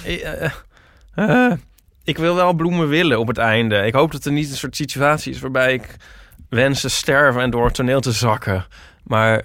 Eh, 0.04 0.50
eh, 1.14 1.52
ik 2.04 2.18
wil 2.18 2.34
wel 2.34 2.52
bloemen 2.52 2.88
willen 2.88 3.18
op 3.18 3.26
het 3.28 3.38
einde. 3.38 3.76
Ik 3.86 3.94
hoop 3.94 4.12
dat 4.12 4.24
er 4.24 4.32
niet 4.32 4.50
een 4.50 4.56
soort 4.56 4.76
situatie 4.76 5.32
is 5.32 5.40
waarbij 5.40 5.72
ik 5.74 5.96
wensen 6.48 6.90
sterven 6.90 7.42
en 7.42 7.50
door 7.50 7.64
het 7.64 7.74
toneel 7.74 8.00
te 8.00 8.12
zakken. 8.12 8.66
Maar 9.04 9.42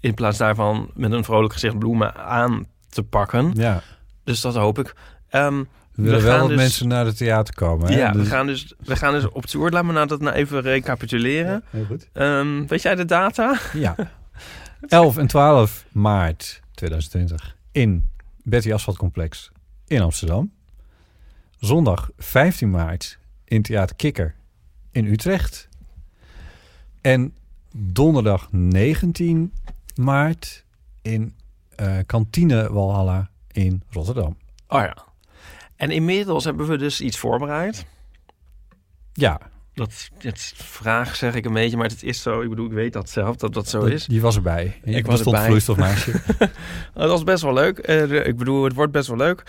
in 0.00 0.14
plaats 0.14 0.38
daarvan 0.38 0.90
met 0.94 1.12
een 1.12 1.24
vrolijk 1.24 1.52
gezicht 1.52 1.78
bloemen 1.78 2.14
aan 2.14 2.66
te 2.88 3.02
pakken. 3.02 3.52
Ja. 3.54 3.82
Dus 4.24 4.40
dat 4.40 4.54
hoop 4.54 4.78
ik. 4.78 4.94
Ehm, 5.28 5.64
We 5.94 6.02
willen 6.06 6.18
We 6.20 6.24
wel 6.26 6.38
dat 6.38 6.48
dus- 6.48 6.56
mensen 6.56 6.88
naar 6.88 7.04
het 7.06 7.16
theater 7.16 7.54
komen. 7.54 7.88
Hè? 7.92 7.98
ja, 7.98 8.12
we 8.12 8.18
Dus- 8.18 8.28
gaan, 8.28 8.46
dus, 8.46 8.74
we 8.78 8.96
gaan 8.96 9.12
dus 9.12 9.28
op 9.28 9.46
tour. 9.46 9.70
Laat 9.70 9.84
me 9.84 9.92
nou 9.92 10.06
dat 10.06 10.20
nou 10.20 10.36
even 10.36 10.60
recapituleren. 10.60 11.64
Heel 11.70 11.84
goed. 11.84 12.08
Ehm, 12.12 12.66
weet 12.66 12.82
jij 12.82 12.94
de 12.94 13.04
data? 13.04 13.58
Ja. 13.72 13.94
11 14.88 15.16
en 15.16 15.26
12 15.26 15.84
maart 15.92 16.60
2020 16.74 17.56
in 17.72 18.10
Betty 18.42 18.72
Asfaltcomplex 18.72 19.50
in 19.86 20.00
Amsterdam. 20.00 20.52
Zondag 21.58 22.10
15 22.18 22.70
maart 22.70 23.18
in 23.44 23.62
Theater 23.62 23.96
Kikker 23.96 24.34
in 24.90 25.06
Utrecht. 25.06 25.68
En 27.00 27.34
donderdag 27.76 28.48
19 28.50 29.52
maart 29.94 30.64
in 31.02 31.34
eh, 31.76 31.96
Kantine 32.06 32.72
Walhalla 32.72 33.30
in 33.52 33.82
Rotterdam. 33.90 34.36
Oh 34.68 34.80
ja. 34.80 34.96
En 35.76 35.90
inmiddels 35.90 36.44
hebben 36.44 36.66
we 36.68 36.76
dus 36.76 37.00
iets 37.00 37.18
voorbereid. 37.18 37.86
Ja, 39.12 39.40
Dat, 39.74 40.08
dat 40.18 40.38
vraag 40.56 41.16
zeg 41.16 41.34
ik 41.34 41.44
een 41.44 41.52
beetje, 41.52 41.76
maar 41.76 41.88
het 41.88 42.02
is 42.02 42.22
zo. 42.22 42.40
Ik 42.40 42.48
bedoel, 42.48 42.66
ik 42.66 42.72
weet 42.72 42.92
dat 42.92 43.10
zelf, 43.10 43.36
dat 43.36 43.52
dat 43.54 43.68
zo 43.68 43.84
is. 43.84 44.06
die 44.06 44.20
was 44.20 44.36
erbij. 44.36 44.80
Ik 44.84 45.06
was 45.06 45.20
stond 45.20 45.34
erbij. 45.34 45.48
vloeistofmeisje. 45.48 46.12
Dat 46.94 47.08
was 47.08 47.24
best 47.24 47.42
wel 47.42 47.52
leuk. 47.52 47.78
Eh, 47.78 48.26
ik 48.26 48.36
bedoel, 48.36 48.64
het 48.64 48.74
wordt 48.74 48.92
best 48.92 49.08
wel 49.08 49.16
leuk. 49.16 49.42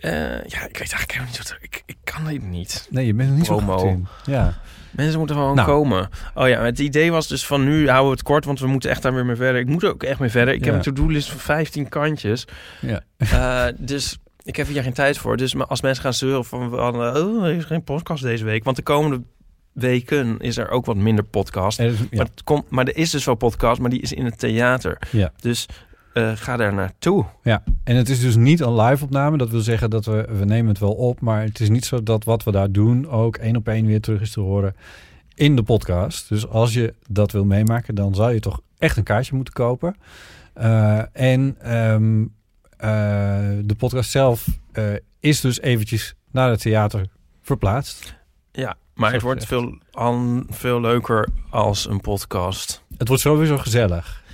Eh, 0.00 0.12
ja, 0.30 0.64
ik 0.66 0.78
weet 0.78 0.78
eigenlijk 0.78 1.12
helemaal 1.12 1.30
niet 1.32 1.38
wat... 1.38 1.56
Ik, 1.60 1.82
ik 1.86 1.96
kan 2.04 2.24
dit 2.24 2.42
niet. 2.42 2.86
Nee, 2.90 3.06
je 3.06 3.14
bent 3.14 3.30
er 3.30 3.34
niet 3.36 3.44
Promo. 3.46 3.78
zo 3.78 3.84
goed 3.84 3.88
in. 3.90 4.06
Ja. 4.32 4.54
Mensen 4.90 5.18
moeten 5.18 5.36
gewoon 5.36 5.54
Nou. 5.54 5.68
komen. 5.68 6.08
Oh 6.34 6.48
ja, 6.48 6.62
het 6.62 6.78
idee 6.78 7.10
was 7.12 7.28
dus 7.28 7.46
van 7.46 7.64
nu 7.64 7.86
houden 7.88 8.04
we 8.10 8.10
het 8.16 8.22
kort, 8.22 8.44
want 8.44 8.60
we 8.60 8.66
moeten 8.66 8.90
echt 8.90 9.02
daar 9.02 9.14
weer 9.14 9.26
mee 9.26 9.36
verder. 9.36 9.60
Ik 9.60 9.66
moet 9.66 9.82
er 9.82 9.88
ook 9.90 10.02
echt 10.02 10.18
mee 10.20 10.30
verder. 10.30 10.54
Ik 10.54 10.64
heb 10.64 10.74
een 10.74 10.80
to-do-list 10.80 11.30
van 11.30 11.38
15 11.40 11.88
kantjes. 11.88 12.44
Ja. 12.80 13.00
Eh, 13.16 13.64
dus 13.78 14.18
ik 14.42 14.56
heb 14.56 14.66
hier 14.66 14.82
geen 14.82 14.92
tijd 14.92 15.18
voor. 15.18 15.36
Dus 15.36 15.54
maar 15.54 15.66
als 15.66 15.82
mensen 15.82 16.02
gaan 16.02 16.14
zeuren 16.14 16.44
van, 16.44 16.74
oh, 16.80 17.44
er 17.46 17.54
is 17.54 17.64
geen 17.64 17.84
podcast 17.84 18.22
deze 18.22 18.44
week. 18.44 18.64
Want 18.64 18.76
de 18.76 18.82
komende 18.82 19.22
weken 19.72 20.38
is 20.38 20.56
er 20.56 20.68
ook 20.70 20.86
wat 20.86 20.96
minder 20.96 21.24
podcast. 21.24 21.78
Er 21.78 21.86
is- 21.86 21.98
ja. 21.98 22.06
Maar, 22.10 22.26
het 22.26 22.44
komt, 22.44 22.70
maar 22.70 22.86
er 22.86 22.96
is 22.96 23.10
dus 23.10 23.24
wel 23.24 23.34
podcast, 23.34 23.80
maar 23.80 23.90
die 23.90 24.00
is 24.00 24.12
in 24.12 24.24
het 24.24 24.38
theater. 24.38 24.98
Ja. 25.10 25.32
Dus 25.40 25.66
eh, 26.18 26.36
ga 26.36 26.56
daar 26.56 26.74
naartoe. 26.74 27.24
Ja, 27.42 27.62
en 27.84 27.96
het 27.96 28.08
is 28.08 28.20
dus 28.20 28.36
niet 28.36 28.60
een 28.60 28.80
live 28.80 29.04
opname. 29.04 29.38
Dat 29.38 29.50
wil 29.50 29.60
zeggen 29.60 29.90
dat 29.90 30.04
we, 30.04 30.28
we 30.38 30.44
nemen 30.44 30.68
het 30.68 30.78
wel 30.78 30.92
op, 30.92 31.20
maar 31.20 31.42
het 31.42 31.60
is 31.60 31.68
niet 31.68 31.84
zo 31.84 32.02
dat 32.02 32.24
wat 32.24 32.44
we 32.44 32.50
daar 32.50 32.72
doen 32.72 33.08
ook 33.08 33.36
één 33.36 33.56
op 33.56 33.68
één 33.68 33.86
weer 33.86 34.00
terug 34.00 34.20
is 34.20 34.32
te 34.32 34.40
horen 34.40 34.74
in 35.34 35.56
de 35.56 35.62
podcast. 35.62 36.28
Dus 36.28 36.48
als 36.48 36.74
je 36.74 36.94
dat 37.08 37.32
wil 37.32 37.44
meemaken, 37.44 37.94
dan 37.94 38.14
zou 38.14 38.32
je 38.32 38.40
toch 38.40 38.60
echt 38.78 38.96
een 38.96 39.02
kaartje 39.02 39.34
moeten 39.34 39.54
kopen. 39.54 39.96
Eh, 40.52 41.02
en 41.12 41.56
ehm, 41.60 42.22
eh, 42.76 42.88
de 43.64 43.74
podcast 43.78 44.10
zelf 44.10 44.46
is 45.20 45.40
dus 45.40 45.60
eventjes 45.60 46.14
naar 46.30 46.50
het 46.50 46.60
theater 46.60 47.06
verplaatst. 47.42 48.16
Ja, 48.52 48.76
maar 48.94 49.12
het 49.12 49.22
wordt 49.22 49.46
veel, 49.46 49.78
veel 50.48 50.80
leuker 50.80 51.28
als 51.50 51.88
een 51.88 52.00
podcast. 52.00 52.82
Het 52.96 53.08
wordt 53.08 53.22
sowieso 53.22 53.58
gezellig. 53.58 54.26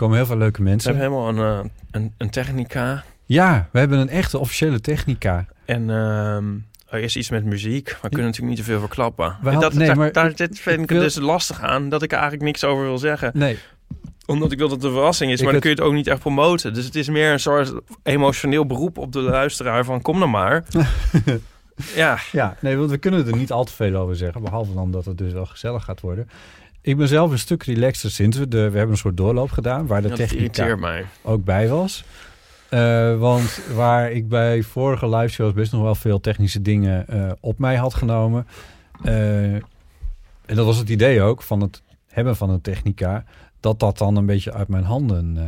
Komen 0.00 0.16
heel 0.16 0.26
veel 0.26 0.36
leuke 0.36 0.58
We 0.58 0.68
mensen. 0.68 0.96
hebben 0.96 1.10
helemaal 1.12 1.28
een, 1.28 1.64
eh, 1.64 1.70
een, 1.90 2.12
een 2.16 2.30
technica. 2.30 3.04
Ja, 3.26 3.68
we 3.72 3.78
hebben 3.78 3.98
een 3.98 4.08
echte 4.08 4.38
officiële 4.38 4.80
technica. 4.80 5.46
En 5.64 5.90
ehm, 5.90 6.44
er 6.88 7.00
is 7.00 7.16
iets 7.16 7.30
met 7.30 7.44
muziek. 7.44 7.84
Maar 7.84 7.98
we 8.00 8.08
kunnen 8.08 8.26
natuurlijk 8.26 8.56
niet 8.56 8.66
te 8.66 8.70
veel 8.70 8.80
verklappen. 8.80 9.36
We 9.42 9.50
dat, 9.58 9.72
nee, 9.72 9.86
daar, 9.86 9.96
maar 9.96 10.12
daar, 10.12 10.34
dit 10.34 10.58
vind 10.60 10.76
ik 10.76 10.82
ik 10.82 10.90
wil- 10.90 11.00
dus 11.00 11.16
lastig 11.16 11.60
aan. 11.60 11.88
Dat 11.88 12.02
ik 12.02 12.10
er 12.10 12.18
eigenlijk 12.18 12.46
niks 12.46 12.64
over 12.64 12.84
wil 12.84 12.98
zeggen. 12.98 13.30
Nee, 13.34 13.58
Omdat 14.26 14.52
ik 14.52 14.58
wil 14.58 14.68
dat 14.68 14.76
het 14.76 14.86
een 14.86 14.92
verrassing 14.92 15.30
is. 15.32 15.36
Ik 15.38 15.42
maar 15.44 15.52
dan 15.52 15.60
kun 15.60 15.70
je 15.70 15.76
het 15.76 15.84
ook 15.84 15.92
niet 15.94 16.06
echt 16.06 16.20
promoten. 16.20 16.74
Dus 16.74 16.84
het 16.84 16.94
is 16.94 17.08
meer 17.08 17.32
een 17.32 17.40
soort 17.40 17.72
emotioneel 18.02 18.66
beroep 18.66 18.98
op 18.98 19.12
de 19.12 19.20
luisteraar. 19.20 19.84
Van 19.84 20.02
kom 20.02 20.18
dan 20.18 20.30
maar. 20.30 20.64
ja, 21.94 22.18
Ja, 22.32 22.56
nee, 22.60 22.76
want 22.76 22.90
we 22.90 22.98
kunnen 22.98 23.26
er 23.26 23.36
niet 23.36 23.52
al 23.52 23.64
te 23.64 23.72
veel 23.72 23.94
over 23.96 24.16
zeggen. 24.16 24.42
Behalve 24.42 24.74
dan 24.74 24.90
dat 24.90 25.04
het 25.04 25.18
dus 25.18 25.32
wel 25.32 25.46
gezellig 25.46 25.84
gaat 25.84 26.00
worden. 26.00 26.28
Ik 26.82 26.96
ben 26.96 27.08
zelf 27.08 27.30
een 27.30 27.38
stuk 27.38 27.62
relaxter 27.62 28.10
sinds 28.10 28.38
we 28.38 28.48
de... 28.48 28.56
We 28.56 28.76
hebben 28.76 28.90
een 28.90 28.96
soort 28.96 29.16
doorloop 29.16 29.50
gedaan 29.50 29.86
waar 29.86 30.02
de 30.02 30.08
dat 30.08 30.16
technica 30.16 30.76
mij. 30.76 31.06
ook 31.22 31.44
bij 31.44 31.68
was. 31.68 32.04
Eh, 32.68 33.18
want 33.18 33.60
waar 33.74 34.10
ik 34.10 34.28
bij 34.28 34.62
vorige 34.62 35.08
live 35.08 35.32
shows 35.32 35.52
best 35.52 35.72
nog 35.72 35.82
wel 35.82 35.94
veel 35.94 36.20
technische 36.20 36.62
dingen 36.62 37.08
eh, 37.08 37.30
op 37.40 37.58
mij 37.58 37.76
had 37.76 37.94
genomen. 37.94 38.46
eh, 39.02 39.54
en 39.54 40.56
dat 40.56 40.66
was 40.66 40.76
het 40.76 40.88
idee 40.88 41.22
ook 41.22 41.42
van 41.42 41.60
het 41.60 41.82
hebben 42.06 42.36
van 42.36 42.50
een 42.50 42.60
technica. 42.60 43.24
Dat 43.60 43.80
dat 43.80 43.98
dan 43.98 44.16
een 44.16 44.26
beetje 44.26 44.52
uit 44.52 44.68
mijn 44.68 44.84
handen 44.84 45.38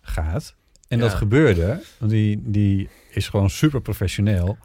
gaat. 0.00 0.54
En 0.88 0.98
dat 0.98 1.14
gebeurde. 1.14 1.80
Want 1.98 2.10
die, 2.10 2.40
die 2.44 2.88
is 3.10 3.28
gewoon 3.28 3.50
super 3.50 3.80
professioneel. 3.80 4.56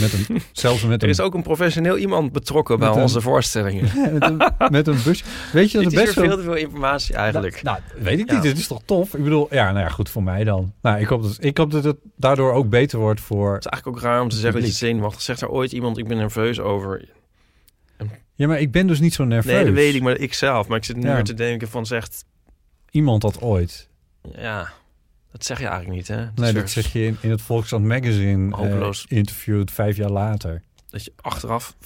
Met 0.00 0.12
een, 0.12 0.40
zelfs 0.52 0.82
met 0.84 1.02
Er 1.02 1.08
een 1.08 1.14
is 1.14 1.20
ook 1.20 1.34
een 1.34 1.42
professioneel 1.42 1.96
iemand 1.98 2.32
betrokken 2.32 2.78
bij 2.78 2.88
een- 2.88 2.94
onze 2.94 3.20
voorstellingen. 3.20 3.82
met, 4.18 4.22
een, 4.24 4.52
met 4.70 4.86
een 4.86 4.98
bus. 5.04 5.24
Weet 5.52 5.70
je 5.70 5.78
dat 5.82 5.86
is 5.92 5.98
best 6.02 6.14
weer 6.14 6.26
wel... 6.28 6.34
veel 6.36 6.44
te 6.44 6.50
veel 6.50 6.60
informatie 6.68 7.14
eigenlijk. 7.14 7.62
Nou, 7.62 7.78
nou, 7.92 8.02
weet 8.04 8.18
ik 8.18 8.28
Ja. 8.28 8.34
niet. 8.34 8.42
Dit 8.42 8.58
is 8.58 8.66
toch 8.66 8.82
tof? 8.84 9.14
Ik 9.14 9.22
bedoel, 9.22 9.46
ja, 9.50 9.64
nou 9.72 9.84
ja, 9.84 9.88
goed 9.88 10.08
voor 10.10 10.22
mij 10.22 10.44
dan. 10.44 10.72
Nou, 10.82 11.00
ik 11.00 11.06
hoop 11.06 11.22
dat, 11.22 11.36
ik 11.40 11.56
hoop 11.58 11.70
dat 11.70 11.84
het 11.84 11.96
daardoor 12.16 12.52
ook 12.52 12.68
beter 12.68 12.98
wordt 12.98 13.20
voor... 13.20 13.54
Het 13.54 13.64
is 13.64 13.70
eigenlijk 13.70 13.96
ook 14.04 14.10
raar 14.10 14.22
om 14.22 14.28
te 14.28 14.36
zeggen 14.36 14.60
dat 14.60 14.70
je 14.70 14.76
zenuwachtig 14.76 15.22
zegt. 15.22 15.40
Er 15.40 15.48
ooit 15.48 15.72
iemand, 15.72 15.98
ik 15.98 16.08
ben 16.08 16.16
nerveus 16.16 16.60
over. 16.60 17.08
Ja, 18.34 18.46
maar 18.46 18.60
ik 18.60 18.70
ben 18.72 18.86
dus 18.86 19.00
niet 19.00 19.14
zo 19.14 19.24
nerveus. 19.24 19.52
Nee, 19.52 19.64
dat 19.64 19.74
weet 19.74 19.94
ik, 19.94 20.02
maar 20.02 20.16
ik 20.16 20.34
zelf. 20.34 20.68
Maar 20.68 20.76
ik 20.76 20.84
zit 20.84 20.96
nu 20.96 21.08
Ja. 21.08 21.22
te 21.22 21.34
denken 21.34 21.68
van 21.68 21.86
zegt... 21.86 22.24
Iemand 22.90 23.22
dat 23.22 23.40
ooit. 23.40 23.88
Ja, 24.36 24.72
dat 25.34 25.44
zeg 25.44 25.58
je 25.58 25.66
eigenlijk 25.66 25.96
niet, 25.96 26.08
hè? 26.08 26.26
Nee, 26.34 26.52
dat 26.52 26.70
zeg 26.70 26.92
je 26.92 27.04
in, 27.04 27.16
in 27.20 27.30
het 27.30 27.42
Volkskrant 27.42 27.84
Magazine 27.84 28.52
eh, 28.52 28.58
Hopeloos. 28.58 29.04
interviewd 29.08 29.70
vijf 29.70 29.96
jaar 29.96 30.10
later. 30.10 30.62
Dat 30.90 31.04
je 31.04 31.12
achteraf 31.20 31.76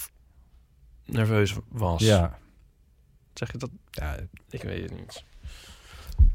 nerveus 1.05 1.55
was. 1.69 2.03
Ja. 2.03 2.39
Zeg 3.35 3.53
je 3.53 3.59
dat? 3.59 3.71
ja. 3.91 4.17
Ik 4.51 4.63
weet 4.63 4.83
het 4.83 4.99
niet. 5.01 5.25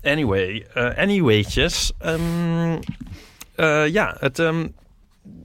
Anyway, 0.02 0.67
eh 0.73 0.97
anywaytjes. 0.97 1.91
Ehm, 1.97 2.78
eh, 3.56 3.88
ja, 3.88 4.15
het, 4.19 4.39
ehm, 4.39 4.67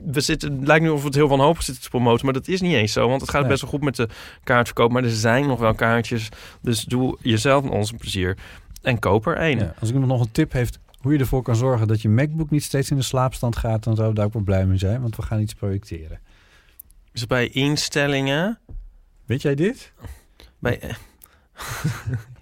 we 0.05 0.21
zitten, 0.21 0.53
het 0.59 0.67
lijkt 0.67 0.85
nu 0.85 0.91
of 0.91 1.01
we 1.01 1.07
het 1.07 1.15
heel 1.15 1.29
wanhopig 1.29 1.63
zitten 1.63 1.83
te 1.83 1.89
promoten, 1.91 2.25
maar 2.25 2.35
dat 2.35 2.49
is 2.49 2.61
niet 2.61 2.75
eens 2.75 2.93
zo, 2.93 3.09
want 3.09 3.21
het 3.21 3.31
gaat 3.31 3.41
Nee. 3.41 3.51
best 3.51 3.63
wel 3.63 3.71
goed 3.71 3.83
met 3.83 3.97
de 3.97 4.09
kaartverkoop, 4.45 4.91
maar 4.91 5.05
er 5.05 5.11
zijn 5.11 5.47
nog 5.47 5.59
wel 5.59 5.75
kaartjes, 5.75 6.29
dus 6.63 6.85
doe 6.85 7.19
jezelf 7.23 7.65
en 7.65 7.71
ons 7.71 7.93
een 7.93 7.99
plezier 7.99 8.37
en 8.83 8.99
koop 8.99 9.27
er. 9.27 9.49
Ja, 9.49 9.75
Als 9.81 9.91
ik 9.91 9.95
nog 9.95 10.21
een 10.21 10.33
tip 10.33 10.53
heeft 10.53 10.79
hoe 10.99 11.13
je 11.13 11.19
ervoor 11.19 11.43
kan 11.43 11.57
zorgen 11.57 11.89
dat 11.89 12.03
je 12.03 12.09
MacBook 12.09 12.51
niet 12.51 12.63
steeds 12.63 12.91
in 12.91 12.97
de 12.97 13.03
slaapstand 13.03 13.57
gaat, 13.57 13.85
dan 13.85 13.97
zou 13.97 14.11
ik 14.11 14.17
daar 14.17 14.25
ook 14.25 14.33
wel 14.33 14.43
blij 14.43 14.67
mee 14.67 14.79
zijn, 14.79 15.01
want 15.01 15.17
we 15.17 15.23
gaan 15.23 15.41
iets 15.41 15.55
projecteren. 15.55 16.21
Dus 17.13 17.27
bij 17.27 17.49
instellingen, 17.49 18.59
Weet 19.25 19.43
jij 19.43 19.55
dit? 19.55 19.93
bij, 20.59 20.81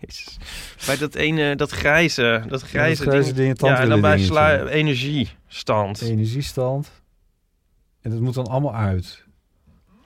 Jezus. 0.01 0.39
bij 0.87 0.97
dat 0.97 1.15
ene, 1.15 1.57
dat 1.57 1.71
grijze, 1.71 2.45
dat 2.49 2.63
grijze, 2.63 3.03
grijze 3.03 3.33
ding, 3.33 3.61
ja, 3.61 3.81
en 3.81 3.89
dan 3.89 4.01
bij 4.01 4.19
sla, 4.19 4.67
energiestand. 4.67 6.01
Energiestand. 6.01 6.91
En 8.01 8.11
dat 8.11 8.21
moet 8.21 8.35
dan 8.35 8.47
allemaal 8.47 8.75
uit. 8.75 9.25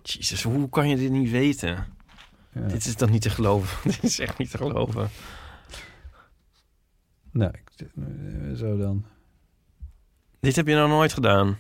Jezus, 0.03 0.43
hoe 0.43 0.69
kan 0.69 0.89
je 0.89 0.97
dit 0.97 1.11
niet 1.11 1.31
weten? 1.31 1.87
Ja. 2.53 2.67
Dit 2.67 2.87
is 2.87 2.95
toch 2.95 3.11
niet 3.11 3.23
te 3.23 3.31
geloven? 3.31 3.79
dit 3.91 4.03
is 4.03 4.19
echt 4.19 4.39
niet 4.39 4.51
te 4.51 4.57
geloven. 4.57 5.11
Nou, 7.33 7.51
ik, 7.51 7.70
eh, 7.70 7.70
zo 8.57 8.77
dan. 8.77 9.05
Dit 10.41 10.57
heb 10.57 10.67
je 10.67 10.75
nou 10.75 10.89
nooit 10.89 11.13
gedaan. 11.13 11.59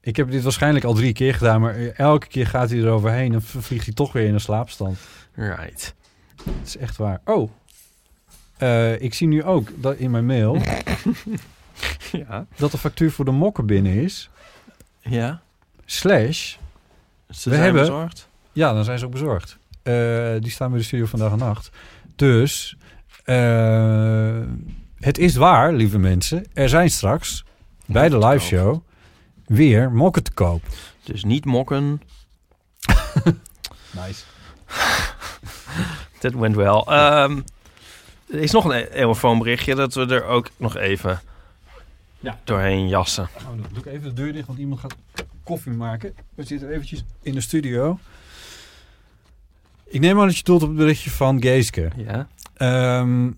Ik 0.00 0.16
heb 0.16 0.30
dit 0.30 0.42
waarschijnlijk 0.42 0.84
al 0.84 0.94
drie 0.94 1.12
keer 1.12 1.34
gedaan, 1.34 1.60
maar 1.60 1.76
elke 1.86 2.26
keer 2.26 2.46
gaat 2.46 2.70
hij 2.70 2.78
eroverheen 2.78 3.32
en 3.32 3.42
vliegt 3.42 3.84
hij 3.84 3.94
toch 3.94 4.12
weer 4.12 4.26
in 4.26 4.34
een 4.34 4.40
slaapstand. 4.40 4.98
Right. 5.34 5.94
Dat 6.44 6.54
is 6.64 6.76
echt 6.76 6.96
waar. 6.96 7.20
Oh, 7.24 7.50
Eh, 8.56 9.00
ik 9.00 9.14
zie 9.14 9.26
nu 9.28 9.42
ook 9.44 9.68
dat 9.82 9.96
in 9.96 10.10
mijn 10.10 10.26
mail 10.26 10.56
Ja. 12.12 12.46
dat 12.56 12.70
de 12.70 12.78
factuur 12.78 13.10
voor 13.12 13.24
de 13.24 13.30
mokken 13.30 13.66
binnen 13.66 13.92
is. 13.92 14.30
Ja. 15.00 15.42
Slash, 15.84 16.50
Ze 16.50 16.56
We 17.28 17.34
zijn 17.54 17.60
hebben- 17.62 17.80
bezorgd. 17.82 18.28
ja, 18.52 18.72
dan 18.72 18.84
zijn 18.84 18.98
ze 18.98 19.04
ook 19.04 19.10
bezorgd. 19.12 19.58
Eh, 19.82 20.32
die 20.40 20.50
staan 20.50 20.70
bij 20.70 20.78
de 20.78 20.84
studio 20.84 21.06
vandaag 21.06 21.32
en 21.32 21.38
nacht. 21.38 21.70
Dus, 22.16 22.76
eh, 23.24 24.40
het 25.02 25.18
is 25.18 25.36
waar, 25.36 25.72
lieve 25.72 25.98
mensen. 25.98 26.44
Er 26.54 26.68
zijn 26.68 26.90
straks 26.90 27.44
bij 27.86 28.08
de 28.08 28.18
live 28.18 28.44
show 28.44 28.82
weer 29.46 29.92
mokken 29.92 30.22
te 30.22 30.32
koop. 30.32 30.62
Dus 31.04 31.24
niet 31.24 31.44
mokken. 31.44 32.00
Nice. 33.90 34.24
Dat 36.20 36.32
went 36.32 36.56
wel. 36.56 36.92
Ehm, 36.92 37.40
Er 38.32 38.38
is 38.38 38.50
nog 38.50 38.64
een 38.64 38.70
e- 38.70 38.88
eeuwenfoonberichtje 38.92 39.74
dat 39.74 39.94
we 39.94 40.06
er 40.06 40.24
ook 40.24 40.50
nog 40.56 40.76
even 40.76 41.20
Ja. 42.20 42.38
doorheen 42.44 42.88
jassen. 42.88 43.28
Oh, 43.38 43.44
dan 43.44 43.66
doe 43.72 43.78
ik 43.78 43.86
even 43.86 44.02
de 44.02 44.12
deur 44.12 44.32
dicht, 44.32 44.46
want 44.46 44.58
iemand 44.58 44.80
gaat 44.80 44.94
koffie 45.44 45.72
maken. 45.72 46.14
We 46.34 46.44
zitten 46.44 46.70
eventjes 46.70 47.04
in 47.22 47.34
de 47.34 47.40
studio. 47.40 47.98
Ik 49.84 50.00
neem 50.00 50.20
aan 50.20 50.26
dat 50.26 50.36
je 50.36 50.42
doelt 50.44 50.62
op 50.62 50.68
het 50.68 50.76
berichtje 50.78 51.10
van 51.10 51.42
Geeske. 51.42 51.90
Ja. 51.96 52.28
Ehm, 52.54 53.30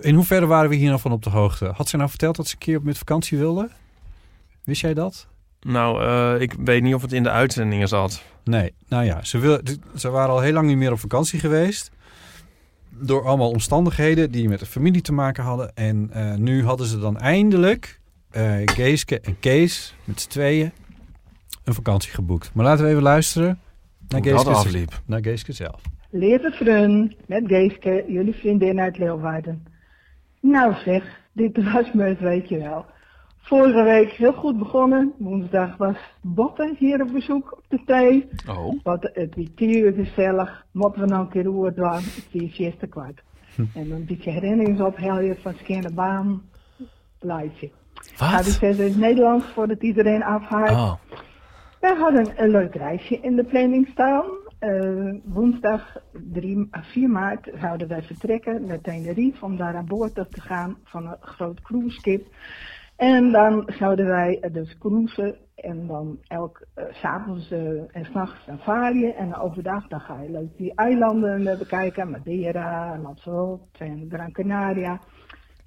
in 0.00 0.14
hoeverre 0.14 0.46
waren 0.46 0.70
we 0.70 0.76
hier 0.76 0.88
nou 0.88 1.00
van 1.00 1.12
op 1.12 1.22
de 1.22 1.30
hoogte? 1.30 1.72
Had 1.74 1.88
ze 1.88 1.96
nou 1.96 2.08
verteld 2.08 2.36
dat 2.36 2.46
ze 2.46 2.52
een 2.52 2.58
keer 2.58 2.76
op 2.76 2.84
met 2.84 2.98
vakantie 2.98 3.38
wilde? 3.38 3.68
Wist 4.64 4.80
jij 4.80 4.94
dat? 4.94 5.26
Nou, 5.60 6.04
eh, 6.04 6.40
ik 6.40 6.52
weet 6.52 6.82
niet 6.82 6.94
of 6.94 7.02
het 7.02 7.12
in 7.12 7.22
de 7.22 7.30
uitzendingen 7.30 7.88
zat. 7.88 8.22
Nee, 8.44 8.74
nou 8.88 9.04
ja, 9.04 9.24
ze, 9.24 9.38
wil, 9.38 9.60
ze 9.96 10.10
waren 10.10 10.30
al 10.30 10.40
heel 10.40 10.52
lang 10.52 10.66
niet 10.66 10.76
meer 10.76 10.92
op 10.92 10.98
vakantie 10.98 11.40
geweest. 11.40 11.90
Door 12.90 13.24
allemaal 13.24 13.50
omstandigheden 13.50 14.30
die 14.30 14.48
met 14.48 14.58
de 14.58 14.66
familie 14.66 15.00
te 15.00 15.12
maken 15.12 15.44
hadden. 15.44 15.74
En 15.74 16.10
eh, 16.12 16.34
nu 16.34 16.64
hadden 16.64 16.86
ze 16.86 16.98
dan 16.98 17.18
eindelijk, 17.18 18.00
eh 18.30 18.56
Geeske 18.64 19.20
en 19.20 19.36
Kees, 19.40 19.94
met 20.04 20.20
z'n 20.20 20.28
tweeën, 20.28 20.72
een 21.64 21.74
vakantie 21.74 22.10
geboekt. 22.12 22.50
Maar 22.54 22.64
laten 22.64 22.84
we 22.84 22.90
even 22.90 23.02
luisteren 23.02 23.60
naar 24.08 24.22
Geeske, 24.22 24.86
naar 25.04 25.22
Geeske 25.22 25.52
zelf. 25.52 25.80
Leert 26.10 26.54
Frun 26.54 27.16
met 27.26 27.42
Geeske, 27.46 28.04
jullie 28.06 28.34
vriendin 28.34 28.80
uit 28.80 28.98
Leeuwarden. 28.98 29.66
Nou 30.40 30.74
zeg, 30.84 31.20
dit 31.32 31.72
was 31.72 31.92
me 31.92 32.02
het, 32.04 32.20
weet 32.20 32.48
je 32.48 32.58
wel. 32.58 32.84
Vorige 33.36 33.82
week 33.82 34.10
heel 34.10 34.32
goed 34.32 34.58
begonnen. 34.58 35.12
Woensdag 35.18 35.76
was 35.76 35.96
Botte 36.22 36.74
hier 36.78 37.02
op 37.02 37.12
bezoek 37.12 37.52
op 37.52 37.64
de 37.68 37.80
thee. 37.86 38.28
Oh. 38.48 38.82
Wat 38.82 39.10
het 39.12 39.36
uur 39.56 39.92
gezellig. 39.92 40.66
Moeten 40.72 41.00
we 41.00 41.06
nou 41.06 41.22
een 41.22 41.28
keer 41.28 41.44
roer 41.44 41.74
doen. 41.74 41.92
Het 41.92 42.28
is 42.32 42.58
eerste 42.58 42.86
kwart. 42.86 43.22
En 43.74 43.88
dan 43.88 44.04
beetje 44.04 44.30
herinneringen 44.30 44.86
ophellen 44.86 45.36
van 45.36 45.54
Skerne 45.54 45.92
Baan. 45.92 46.42
Lijstje. 47.20 47.70
Ga 47.94 48.36
die 48.36 48.44
Wat? 48.44 48.58
verder 48.58 48.84
in 48.84 48.92
het 48.92 49.00
Nederlands 49.00 49.46
voordat 49.46 49.82
iedereen 49.82 50.22
afhaakt. 50.22 50.70
Oh. 50.70 50.94
We 51.80 51.96
hadden 51.98 52.42
een 52.42 52.50
leuk 52.50 52.74
reisje 52.74 53.20
in 53.20 53.36
de 53.36 53.44
planning 53.44 53.88
staan. 53.88 54.24
Eh, 54.58 55.14
woensdag 55.24 55.96
3, 56.12 56.68
à 56.76 56.82
4 56.82 57.10
maart 57.10 57.50
zouden 57.60 57.88
wij 57.88 58.02
vertrekken 58.02 58.66
naar 58.66 58.80
Tenerife 58.80 59.44
om 59.44 59.56
daar 59.56 59.76
aan 59.76 59.86
boord 59.86 60.14
te 60.14 60.40
gaan 60.40 60.76
van 60.84 61.06
een 61.06 61.16
groot 61.20 61.60
cruiseschip. 61.60 62.26
En 62.96 63.32
dan 63.32 63.70
zouden 63.78 64.06
wij 64.06 64.38
eh, 64.40 64.52
dus 64.52 64.78
cruisen 64.78 65.36
en 65.54 65.86
dan 65.86 66.18
elk 66.26 66.66
eh, 66.74 66.84
s 66.90 66.98
s'avonds 66.98 67.50
eh, 67.50 67.96
en 67.96 68.04
s'nachts 68.04 68.48
varen. 68.58 69.16
En 69.16 69.36
overdag 69.36 69.88
dan 69.88 70.00
ga 70.00 70.22
je 70.22 70.30
leuk 70.30 70.56
die 70.56 70.74
eilanden 70.74 71.46
eh, 71.46 71.58
bekijken, 71.58 72.10
Madeira, 72.10 72.98
Lanzarote 72.98 73.84
en 73.84 74.06
Gran 74.10 74.32
Canaria. 74.32 75.00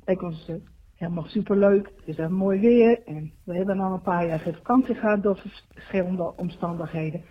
Ons 0.05 0.49
eh, 0.49 0.55
helemaal 0.95 1.25
superleuk. 1.27 1.85
Het 1.85 2.07
is 2.07 2.17
echt 2.17 2.29
mooi 2.29 2.59
weer 2.59 3.01
en 3.05 3.31
we 3.43 3.55
hebben 3.55 3.79
al 3.79 3.93
een 3.93 4.01
paar 4.01 4.27
jaar 4.27 4.39
vakantie 4.39 4.95
gehad 4.95 5.23
door 5.23 5.41
verschillende 5.73 6.35
omstandigheden. 6.35 7.23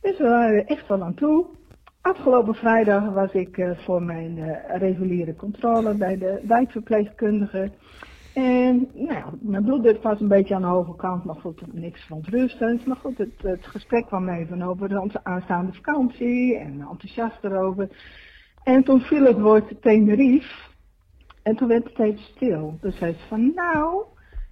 Dus 0.00 0.18
we 0.18 0.28
waren 0.28 0.66
echt 0.66 0.88
wel 0.88 1.02
aan 1.02 1.14
toe. 1.14 1.46
Afgelopen 2.00 2.54
vrijdag 2.54 3.12
was 3.12 3.32
ik 3.32 3.58
eh, 3.58 3.70
voor 3.78 4.02
mijn 4.02 4.38
eh, 4.38 4.78
reguliere 4.78 5.36
controle 5.36 5.94
bij 5.94 6.18
de 6.18 6.40
wijkverpleegkundige. 6.46 7.70
En 8.34 8.88
nou 8.94 9.24
mijn 9.40 9.64
bloeddruk 9.64 10.02
was 10.02 10.20
een 10.20 10.28
beetje 10.28 10.54
aan 10.54 10.60
de 10.60 10.68
hoge 10.68 10.96
kant, 10.96 11.24
maar 11.24 11.36
goed, 11.36 11.72
niks 11.72 12.04
verontrustends. 12.04 12.84
Maar 12.84 12.96
goed, 12.96 13.18
het, 13.18 13.42
het 13.42 13.66
gesprek 13.66 14.06
kwam 14.06 14.28
even 14.28 14.62
over 14.62 15.00
onze 15.00 15.24
aanstaande 15.24 15.72
vakantie 15.72 16.58
en 16.58 16.80
enthousiast 16.90 17.44
erover. 17.44 17.88
En 18.62 18.82
toen 18.82 19.00
viel 19.00 19.24
het 19.24 19.40
woord 19.40 19.82
Tenerife. 19.82 20.68
En 21.42 21.56
toen 21.56 21.68
werd 21.68 21.84
het 21.84 21.98
even 21.98 22.20
stil. 22.20 22.78
Dus 22.80 22.96
zei 22.96 23.12
ze 23.12 23.26
van, 23.28 23.52
nou, 23.54 24.04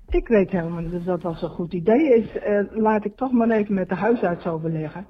ik 0.09 0.29
weet 0.29 0.51
helemaal 0.51 0.83
niet 0.83 0.95
of 0.95 1.03
dat 1.03 1.23
wel 1.23 1.35
zo'n 1.35 1.49
goed 1.49 1.73
idee 1.73 2.15
is. 2.15 2.39
Eh, 2.39 2.61
laat 2.71 3.05
ik 3.05 3.17
toch 3.17 3.33
maar 3.33 3.51
even 3.51 3.75
met 3.75 3.89
de 3.89 3.95
huisarts 3.95 4.47
overleggen. 4.47 5.07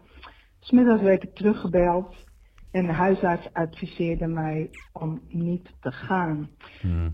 Smiddags 0.59 1.03
werd 1.03 1.23
ik 1.23 1.35
teruggebeld. 1.35 2.27
En 2.71 2.87
de 2.87 2.93
huisarts 2.93 3.49
adviseerde 3.53 4.27
mij 4.27 4.71
om 4.93 5.21
niet 5.29 5.71
te 5.81 5.93
gaan. 5.93 6.49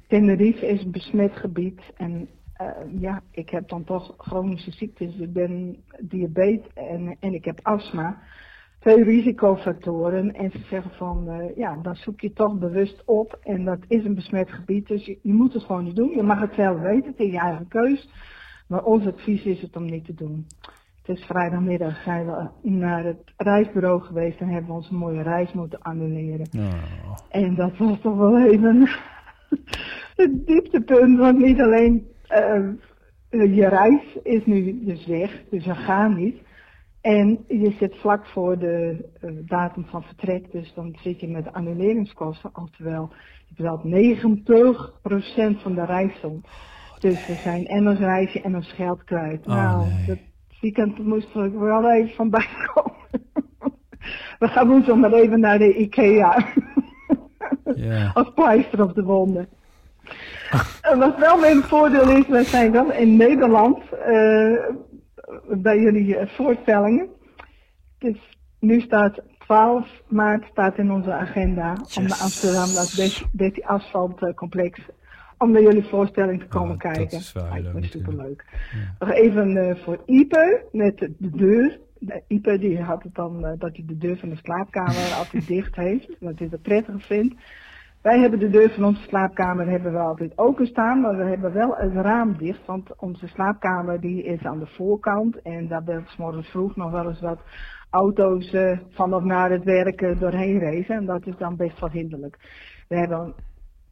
Tenerife 0.08 0.66
is 0.66 0.84
een 0.84 0.90
besmet 0.90 1.36
gebied. 1.36 1.80
En 1.96 2.28
eh, 2.54 3.00
ja, 3.00 3.22
ik 3.30 3.50
heb 3.50 3.68
dan 3.68 3.84
toch 3.84 4.14
chronische 4.16 4.70
ziektes. 4.70 5.16
Ik 5.16 5.32
ben 5.32 5.84
diabetes 5.98 6.72
en, 6.74 7.16
en 7.20 7.34
ik 7.34 7.44
heb 7.44 7.60
astma. 7.62 8.22
Twee 8.78 9.04
risicofactoren. 9.04 10.34
En 10.34 10.50
ze 10.50 10.58
zeggen 10.58 10.90
van, 10.90 11.28
eh, 11.28 11.56
ja, 11.56 11.76
dan 11.82 11.96
zoek 11.96 12.20
je 12.20 12.32
toch 12.32 12.58
bewust 12.58 13.02
op. 13.04 13.38
En 13.42 13.64
dat 13.64 13.78
is 13.88 14.04
een 14.04 14.14
besmet 14.14 14.50
gebied. 14.50 14.86
Dus 14.86 15.04
je, 15.04 15.18
je 15.22 15.32
moet 15.32 15.52
het 15.52 15.62
gewoon 15.62 15.84
niet 15.84 15.96
doen. 15.96 16.10
Je 16.10 16.22
mag 16.22 16.40
het 16.40 16.54
zelf 16.54 16.80
weten, 16.80 17.10
het 17.10 17.20
is 17.20 17.32
je 17.32 17.38
eigen 17.38 17.68
keus. 17.68 18.08
Maar 18.68 18.84
ons 18.84 19.06
advies 19.06 19.44
is 19.44 19.60
het 19.60 19.76
om 19.76 19.84
niet 19.84 20.04
te 20.04 20.14
doen. 20.14 20.46
Het 21.04 21.16
is 21.16 21.24
vrijdagmiddag 21.24 22.02
zijn 22.02 22.26
we 22.26 22.48
naar 22.62 23.04
het 23.04 23.32
reisbureau 23.36 24.00
geweest 24.02 24.40
en 24.40 24.48
hebben 24.48 24.70
we 24.70 24.76
onze 24.76 24.94
mooie 24.94 25.22
reis 25.22 25.52
moeten 25.52 25.82
annuleren. 25.82 26.48
En 27.28 27.54
dat 27.54 27.76
was 27.76 28.00
toch 28.00 28.16
wel 28.16 28.46
even 28.46 28.88
het 30.16 30.46
dieptepunt, 30.46 31.18
want 31.18 31.38
niet 31.38 31.60
alleen 31.60 32.06
eh, 32.28 32.70
je 33.30 33.68
reis 33.68 34.18
is 34.22 34.46
nu 34.46 34.84
dus 34.84 35.06
weg, 35.06 35.42
dus 35.50 35.66
we 35.66 35.74
gaan 35.74 36.14
niet. 36.14 36.36
En 37.00 37.44
je 37.48 37.70
zit 37.78 37.96
vlak 37.96 38.26
voor 38.26 38.58
de 38.58 39.04
eh, 39.20 39.30
datum 39.46 39.84
van 39.84 40.02
vertrek, 40.02 40.52
dus 40.52 40.74
dan 40.74 40.96
zit 41.02 41.20
je 41.20 41.28
met 41.28 41.52
annuleringskosten, 41.52 42.50
oftewel 42.52 43.12
je 43.46 43.54
betaalt 43.54 43.84
90% 45.58 45.62
van 45.62 45.74
de 45.74 45.84
reissom. 45.84 46.40
Dus 46.98 47.26
we 47.26 47.34
zijn 47.34 47.66
en 47.66 47.88
ons 47.88 47.98
reisje 47.98 48.40
en 48.40 48.54
ons 48.54 48.72
geld 48.72 49.04
kwijt. 49.04 49.46
nou, 49.46 49.86
dat 50.06 50.18
weekend 50.64 50.98
moesten 50.98 51.52
we 51.52 51.58
wel 51.58 51.90
even 51.90 52.14
van 52.14 52.30
bijkomen. 52.30 52.92
we 54.42 54.48
gaan 54.48 54.68
woensdag 54.68 54.96
maar 54.96 55.12
even 55.12 55.40
naar 55.40 55.58
de 55.58 55.74
Ikea. 55.74 56.36
Ja. 57.74 58.10
Als 58.14 58.32
pleister 58.34 58.82
op 58.82 58.94
de 58.94 59.02
wonden. 59.02 59.48
En 60.80 60.98
wat 60.98 61.18
wel 61.18 61.38
mijn 61.38 61.62
voordeel 61.62 62.08
is, 62.08 62.26
wij 62.26 62.44
zijn 62.44 62.72
wel 62.72 62.92
in 62.92 63.16
Nederland 63.16 63.78
eh, 63.92 64.52
bij 65.48 65.78
jullie 65.80 66.16
eh, 66.16 66.28
voorstellingen. 66.28 67.08
Dus 67.98 68.18
nu 68.60 68.80
staat 68.80 69.20
12 69.38 69.88
maart 70.08 70.44
staat 70.50 70.78
in 70.78 70.92
onze 70.92 71.12
agenda 71.12 71.72
om 71.96 72.02
naar 72.02 72.20
Amsterdam, 72.22 72.72
dat 72.74 73.22
Betty 73.32 73.60
Asfalt 73.60 74.22
eh, 74.22 74.34
om 75.44 75.52
naar 75.52 75.62
jullie 75.62 75.84
voorstelling 75.84 76.40
te 76.40 76.46
komen 76.46 76.74
Oh, 76.76 76.82
dat 76.82 76.92
kijken. 76.92 77.18
is 77.18 77.32
wel 77.32 77.44
heel 77.44 77.52
Lijkt 77.52 77.72
leuk 77.72 77.82
me 77.82 77.88
superleuk. 77.88 78.44
Nog 78.98 79.10
even 79.10 79.56
eh, 79.56 79.76
voor 79.76 79.98
Ipe 80.06 80.64
met 80.72 80.98
de 80.98 81.30
deur. 81.30 81.78
De 81.98 82.22
Ipe 82.28 82.58
die 82.58 82.80
had 82.80 83.02
het 83.02 83.14
dan 83.14 83.44
eh, 83.44 83.52
dat 83.58 83.76
hij 83.76 83.84
de 83.86 83.98
deur 83.98 84.16
van 84.16 84.28
de 84.28 84.36
slaapkamer 84.42 85.14
altijd 85.18 85.46
dicht 85.46 85.76
heeft, 85.76 86.16
wat 86.20 86.38
hij 86.38 86.48
dat 86.48 86.62
prettig 86.62 87.06
vindt. 87.06 87.34
Wij 88.02 88.18
hebben 88.18 88.38
de 88.38 88.50
deur 88.50 88.70
van 88.70 88.84
onze 88.84 89.02
slaapkamer 89.02 89.66
hebben 89.68 89.92
we 89.92 89.98
altijd 89.98 90.38
open 90.38 90.66
staan, 90.66 91.00
maar 91.00 91.16
we 91.16 91.24
hebben 91.24 91.52
wel 91.52 91.74
het 91.76 91.92
raam 91.92 92.36
dicht, 92.38 92.66
want 92.66 92.90
onze 92.96 93.26
slaapkamer 93.26 94.00
die 94.00 94.22
is 94.22 94.42
aan 94.42 94.58
de 94.58 94.66
voorkant 94.66 95.42
en 95.42 95.68
daar 95.68 95.84
ben 95.84 95.98
ik 95.98 96.08
's 96.08 96.16
morgens 96.16 96.48
vroeg 96.48 96.76
nog 96.76 96.90
wel 96.90 97.08
eens 97.08 97.20
wat 97.20 97.40
auto's 97.90 98.52
eh, 98.52 98.78
van 98.90 99.14
of 99.14 99.22
naar 99.22 99.50
het 99.50 99.64
werk 99.64 100.20
doorheen 100.20 100.58
racen 100.60 100.96
en 100.96 101.06
dat 101.06 101.26
is 101.26 101.36
dan 101.36 101.56
best 101.56 101.80
wel 101.80 101.90
hinderlijk. 101.90 102.38
We 102.88 102.96
hebben 102.96 103.34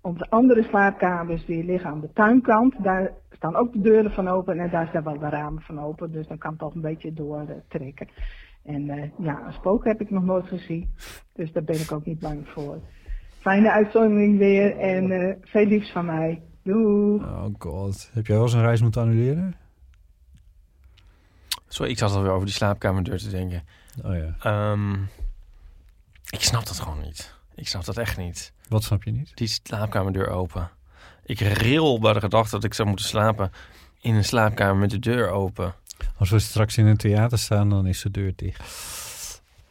onze 0.03 0.31
andere 0.31 0.63
slaapkamers 0.63 1.45
die 1.45 1.65
liggen 1.65 1.91
aan 1.91 2.01
de 2.01 2.13
tuinkant, 2.13 2.75
daar 2.83 3.13
staan 3.31 3.57
ook 3.57 3.73
de 3.73 3.81
deuren 3.81 4.13
van 4.13 4.29
open 4.29 4.59
en 4.59 4.71
daar 4.71 4.89
staan 4.89 5.05
wel 5.05 5.19
de 5.19 5.29
ramen 5.29 5.63
van 5.63 5.81
open, 5.81 6.13
dus 6.13 6.27
dan 6.27 6.39
kan 6.39 6.51
het 6.51 6.59
toch 6.59 6.75
een 6.75 6.81
beetje 6.81 7.13
doortrekken. 7.13 8.09
En 8.65 8.91
eh, 8.91 9.11
ja, 9.19 9.47
een 9.47 9.53
spook 9.53 9.85
heb 9.85 10.01
ik 10.01 10.11
nog 10.11 10.25
nooit 10.25 10.47
gezien, 10.47 10.95
dus 11.33 11.53
daar 11.53 11.65
ben 11.65 11.81
ik 11.81 11.93
ook 11.93 12.05
niet 12.05 12.19
bang 12.19 12.49
voor. 12.49 12.79
Fijne 13.39 13.71
uitzondering 13.71 14.39
weer 14.39 14.79
en 14.79 15.11
eh, 15.11 15.35
veel 15.41 15.67
liefs 15.67 15.93
van 15.93 16.05
mij. 16.05 16.43
Doei! 16.63 17.23
Oh 17.23 17.45
god. 17.59 18.11
Heb 18.13 18.27
jij 18.27 18.37
wel 18.37 18.45
eens 18.45 18.55
een 18.55 18.63
reis 18.63 18.83
moeten 18.83 19.03
annuleren? 19.03 19.55
Sorry, 21.69 21.91
ik 21.91 21.99
zat 21.99 22.15
alweer 22.15 22.31
over 22.31 22.47
die 22.47 22.55
slaapkamerdeur 22.55 23.19
te 23.19 23.31
denken. 23.31 23.63
Oh 24.05 24.15
ja. 24.17 24.35
Ehm, 24.39 24.93
ik 26.31 26.41
snap 26.41 26.67
dat 26.67 26.81
gewoon 26.81 27.01
niet. 27.01 27.42
Ik 27.55 27.69
snap 27.69 27.85
dat 27.85 27.97
echt 27.97 28.17
niet. 28.17 28.53
Wat 28.69 28.85
snap 28.85 29.03
je 29.03 29.11
niet? 29.11 29.31
Die 29.35 29.49
slaapkamerdeur 29.63 30.29
open. 30.29 30.71
Ik 31.25 31.41
ril 31.41 31.99
bij 31.99 32.13
de 32.13 32.21
gedachte 32.21 32.51
dat 32.51 32.65
ik 32.65 32.75
zou 32.75 32.89
moeten 32.89 33.07
slapen 33.07 33.53
in 34.01 34.15
een 34.15 34.25
slaapkamer 34.25 34.77
met 34.77 34.91
de 34.91 34.99
deur 34.99 35.29
open. 35.29 35.75
Als 36.19 36.31
we 36.31 36.39
straks 36.39 36.77
in 36.77 36.87
een 36.87 36.97
theater 36.97 37.39
staan, 37.39 37.69
dan 37.69 37.87
is 37.87 38.03
de 38.03 38.11
deur 38.11 38.33
dicht. 38.37 38.63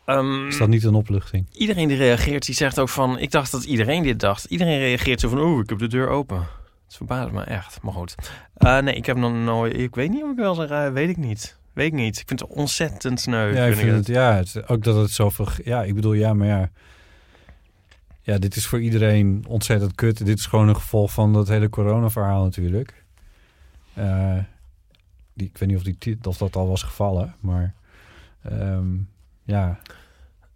Ehm, 0.05 0.47
Is 0.47 0.57
dat 0.57 0.67
niet 0.67 0.83
een 0.83 0.95
opluchting? 0.95 1.47
Iedereen 1.51 1.87
die 1.87 1.97
reageert, 1.97 2.45
die 2.45 2.55
zegt 2.55 2.79
ook 2.79 2.89
van... 2.89 3.19
Ik 3.19 3.31
dacht 3.31 3.51
dat 3.51 3.63
iedereen 3.63 4.03
dit 4.03 4.19
dacht. 4.19 4.45
Iedereen 4.45 4.79
reageert 4.79 5.19
zo 5.19 5.29
van... 5.29 5.39
Oeh, 5.39 5.63
ik 5.63 5.69
heb 5.69 5.79
de 5.79 5.87
deur 5.87 6.07
open. 6.07 6.37
Het 6.85 6.95
verbaast 6.95 7.31
me 7.31 7.43
echt. 7.43 7.81
Maar 7.81 7.93
goed. 7.93 8.15
Eh, 8.53 8.79
nee, 8.79 8.95
ik 8.95 9.05
heb 9.05 9.17
nog 9.17 9.33
nooit... 9.33 9.77
Ik 9.77 9.95
weet 9.95 10.09
niet 10.09 10.23
of 10.23 10.31
ik 10.31 10.37
wel 10.37 10.65
rij... 10.65 10.91
Weet 10.91 11.09
ik 11.09 11.17
niet. 11.17 11.57
Weet 11.73 11.87
ik 11.87 11.93
niet. 11.93 12.19
Ik 12.19 12.27
vind 12.27 12.39
het 12.39 12.49
ontzettend 12.49 13.19
sneu. 13.19 13.53
Ja, 13.53 13.65
ik 13.65 13.75
vind 13.75 13.87
vind 13.89 14.07
het, 14.07 14.15
ja, 14.15 14.35
het, 14.35 14.67
ook 14.67 14.83
dat 14.83 14.95
het 14.95 15.11
zoveel... 15.11 15.47
Ja, 15.63 15.83
ik 15.83 15.95
bedoel, 15.95 16.13
ja, 16.13 16.33
maar 16.33 16.47
ja. 16.47 16.71
Ja, 18.21 18.37
dit 18.37 18.55
is 18.55 18.67
voor 18.67 18.81
iedereen 18.81 19.43
ontzettend 19.47 19.95
kut. 19.95 20.25
Dit 20.25 20.37
is 20.37 20.45
gewoon 20.45 20.67
een 20.67 20.75
gevolg 20.75 21.11
van 21.11 21.33
dat 21.33 21.47
hele 21.47 21.69
corona-verhaal 21.69 22.43
natuurlijk. 22.43 23.03
Eh, 23.93 24.37
die, 25.33 25.47
ik 25.47 25.57
weet 25.57 25.69
niet 25.69 25.77
of, 25.77 25.83
die, 25.83 26.17
of 26.23 26.37
dat 26.37 26.55
al 26.55 26.67
was 26.67 26.83
gevallen, 26.83 27.35
maar 27.39 27.73
ehm, 28.41 28.97
ja. 29.43 29.79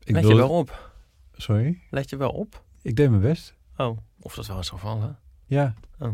Ik 0.04 0.16
Let 0.16 0.28
je 0.28 0.36
wel 0.36 0.50
op. 0.50 0.92
Sorry? 1.34 1.80
Let 1.90 2.10
je 2.10 2.18
wel 2.18 2.32
op. 2.32 2.64
Ik 2.82 2.96
deed 2.96 3.10
mijn 3.10 3.22
best. 3.22 3.54
Oh, 3.78 3.98
of 4.20 4.36
dat 4.36 4.48
wel 4.48 4.60
is 4.60 4.70
gevallen. 4.70 5.18
Ja. 5.46 5.74
Oh. 6.00 6.14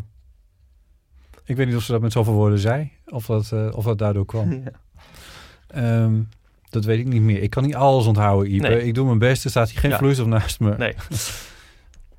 Ik 1.44 1.56
weet 1.56 1.68
niet 1.68 1.76
of 1.76 1.84
ze 1.84 1.92
dat 1.92 2.02
met 2.02 2.12
zoveel 2.12 2.34
woorden 2.34 2.60
zei, 2.60 2.92
of 3.06 3.26
dat, 3.26 3.52
eh, 3.52 3.70
of 3.72 3.84
dat 3.84 3.98
daardoor 3.98 4.26
kwam. 4.26 4.52
Ja. 4.64 4.72
Ehm, 5.68 6.22
dat 6.72 6.86
weet 6.86 7.00
ik 7.00 7.06
niet 7.08 7.22
meer. 7.22 7.42
Ik 7.42 7.50
kan 7.50 7.64
niet 7.64 7.76
alles 7.76 8.06
onthouden, 8.06 8.54
Ipe. 8.54 8.68
Nee. 8.68 8.84
Ik 8.88 8.94
doe 8.94 9.06
mijn 9.06 9.18
best. 9.20 9.44
Er 9.44 9.50
staat 9.50 9.70
hier 9.70 9.80
geen 9.80 9.92
Ja. 9.92 9.98
vloeistof 9.98 10.26
naast 10.28 10.60
me. 10.60 10.76
Nee. 10.78 10.94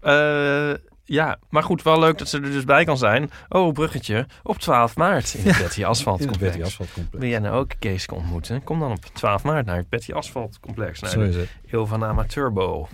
Eh, 0.00 0.70
ja, 1.04 1.38
maar 1.50 1.62
goed, 1.62 1.82
wel 1.82 1.98
leuk 1.98 2.18
dat 2.18 2.28
ze 2.28 2.36
er 2.36 2.50
dus 2.50 2.64
bij 2.64 2.84
kan 2.84 2.98
zijn. 2.98 3.30
Oh, 3.48 3.72
bruggetje. 3.72 4.26
Op 4.42 4.58
12 4.58 4.96
maart 4.96 5.34
in 5.34 5.44
het 5.50 5.62
Betty 5.62 5.84
Asphalt 5.84 6.18
Complex. 6.26 6.40
Betty 6.52 6.62
Asphalt 6.66 6.92
Complex. 6.92 7.20
Wil 7.22 7.30
jij 7.30 7.38
nou 7.38 7.56
ook 7.56 7.70
Kees 7.78 8.06
ontmoeten? 8.06 8.64
Kom 8.64 8.80
dan 8.80 8.90
op 8.90 9.04
12 9.12 9.42
maart 9.42 9.66
naar 9.66 9.76
het 9.76 9.88
Betty 9.88 10.12
Asphalt 10.12 10.58
Complex. 10.60 11.00
Naar 11.00 11.10
Zo 11.10 11.20
is 11.20 11.34
het. 11.36 11.48
de 11.70 11.76
Eeuw 11.76 11.86
van 11.86 12.04
Amateurbo. 12.04 12.88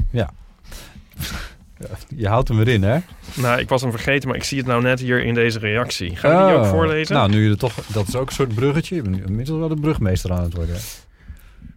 Je 2.16 2.28
houdt 2.28 2.48
hem 2.48 2.60
erin, 2.60 2.82
hè? 2.82 2.98
Nou, 3.34 3.60
ik 3.60 3.68
was 3.68 3.82
hem 3.82 3.90
vergeten, 3.90 4.28
maar 4.28 4.36
ik 4.36 4.44
zie 4.44 4.58
het 4.58 4.66
nou 4.66 4.82
net 4.82 5.00
hier 5.00 5.24
in 5.24 5.34
deze 5.34 5.58
reactie. 5.58 6.16
Ga 6.16 6.28
je 6.40 6.46
die 6.48 6.56
ook 6.56 6.64
Oh. 6.64 6.70
voorlezen? 6.70 7.14
Nou, 7.14 7.30
nu 7.30 7.44
je 7.44 7.50
er 7.50 7.58
toch... 7.58 7.74
Dat 7.86 8.08
is 8.08 8.16
ook 8.16 8.26
een 8.28 8.34
soort 8.34 8.54
bruggetje. 8.54 8.94
Je 8.94 9.02
bent 9.02 9.16
nu 9.16 9.24
inmiddels 9.24 9.58
wel 9.58 9.68
de 9.68 9.74
brugmeester 9.80 10.32
aan 10.32 10.42
het 10.42 10.54
worden. 10.54 10.76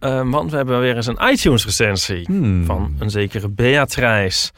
Eh, 0.02 0.30
want 0.30 0.50
we 0.50 0.56
hebben 0.56 0.80
weer 0.80 0.96
eens 0.96 1.06
een 1.06 1.30
iTunes-recensie. 1.30 2.24
Hmm. 2.26 2.64
van 2.64 2.94
een 2.98 3.10
zekere 3.10 3.48
Beatrice. 3.48 4.50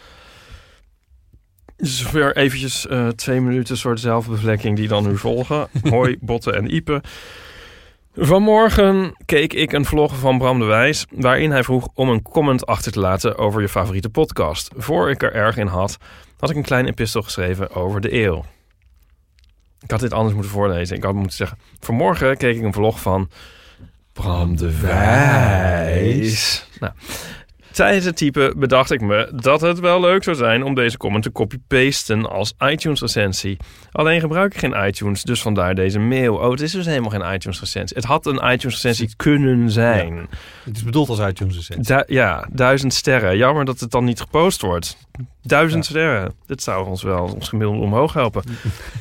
Dus 1.77 2.11
weer 2.11 2.37
eventjes 2.37 2.87
eh, 2.87 3.09
twee 3.09 3.41
minuten 3.41 3.77
soort 3.77 4.01
zelfbevlekking 4.01 4.77
die 4.77 4.89
dan 4.89 5.07
nu 5.07 5.17
volgen. 5.17 5.69
Hoi, 5.91 6.17
Botte 6.21 6.53
en 6.53 6.75
Ipe. 6.75 7.03
Vanmorgen 8.17 9.17
keek 9.25 9.53
ik 9.53 9.73
een 9.73 9.85
vlog 9.85 10.17
van 10.19 10.39
Bram 10.39 10.59
de 10.59 10.65
Wijs... 10.65 11.07
waarin 11.11 11.51
hij 11.51 11.65
vroeg 11.65 11.89
om 11.95 12.09
een 12.09 12.23
comment 12.23 12.67
achter 12.67 12.93
te 12.93 13.01
laten 13.01 13.39
over 13.39 13.61
je 13.61 13.69
favoriete 13.69 14.11
podcast. 14.11 14.71
Voor 14.77 15.11
ik 15.11 15.23
er 15.23 15.33
erg 15.33 15.57
in 15.57 15.67
had, 15.67 15.99
had 16.39 16.51
ik 16.51 16.57
een 16.57 16.63
klein 16.63 16.87
epistel 16.87 17.23
geschreven 17.23 17.71
over 17.71 18.01
de 18.01 18.13
eeuw. 18.23 18.45
Ik 19.81 19.91
had 19.91 20.01
dit 20.01 20.13
anders 20.13 20.35
moeten 20.35 20.53
voorlezen. 20.53 20.97
Ik 20.97 21.03
had 21.03 21.15
moeten 21.15 21.37
zeggen... 21.37 21.59
Vanmorgen 21.81 22.37
keek 22.37 22.57
ik 22.57 22.63
een 22.63 22.73
vlog 22.73 23.01
van... 23.01 23.29
Bram 24.15 24.57
de 24.57 24.81
Wijs. 24.81 26.67
Nou, 26.81 26.93
Tijdens 27.73 28.05
het 28.05 28.17
typen 28.17 28.59
bedacht 28.59 28.91
ik 28.91 29.01
me 29.01 29.31
dat 29.35 29.61
het 29.61 29.79
wel 29.81 30.01
leuk 30.01 30.23
zou 30.25 30.37
zijn 30.37 30.63
om 30.63 30.75
deze 30.75 30.97
comment 30.97 31.23
te 31.23 31.33
copy-pasten 31.33 32.31
als 32.31 32.55
iTunes-recensie. 32.59 33.57
Alleen 33.93 34.21
gebruik 34.21 34.55
ik 34.55 34.59
geen 34.61 34.87
iTunes, 34.87 35.23
dus 35.23 35.43
vandaar 35.43 35.75
deze 35.75 35.99
mail. 35.99 36.35
Oh, 36.35 36.51
het 36.51 36.61
is 36.61 36.73
dus 36.73 36.87
helemaal 36.87 37.11
geen 37.11 37.35
iTunes-recensie. 37.35 37.97
Het 37.97 38.07
had 38.07 38.27
een 38.27 38.35
iTunes-recensie 38.53 39.15
kunnen 39.17 39.71
zijn. 39.71 40.29
Het 40.65 40.77
is 40.77 40.83
bedoeld 40.85 41.09
als 41.09 41.19
iTunes 41.19 41.55
recensie. 41.57 41.97
Du- 41.97 42.15
ja, 42.15 42.49
duizend 42.53 42.95
sterren. 42.95 43.37
Jammer 43.37 43.65
dat 43.65 43.81
het 43.81 43.91
dan 43.91 44.05
niet 44.05 44.21
gepost 44.21 44.61
wordt. 44.61 44.97
Duizend 45.43 45.85
sterren. 45.85 46.35
Dit 46.47 46.63
zou 46.63 46.87
ons 46.87 47.03
wel 47.03 47.25
ons 47.35 47.49
gemiddelde 47.49 47.81
omhoog 47.83 48.13
helpen. 48.13 48.43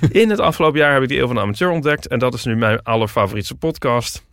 In 0.10 0.30
het 0.30 0.40
afgelopen 0.40 0.80
jaar 0.80 0.94
heb 0.94 1.02
ik 1.04 1.10
de 1.10 1.18
Eeuw 1.18 1.26
van 1.26 1.36
de 1.36 1.42
Amateur 1.42 1.70
ontdekt. 1.70 2.08
En 2.08 2.20
dat 2.20 2.34
is 2.34 2.46
nu 2.46 2.56
mijn 2.56 2.84
allerfavoriete 2.84 3.56
podcast. 3.56 4.24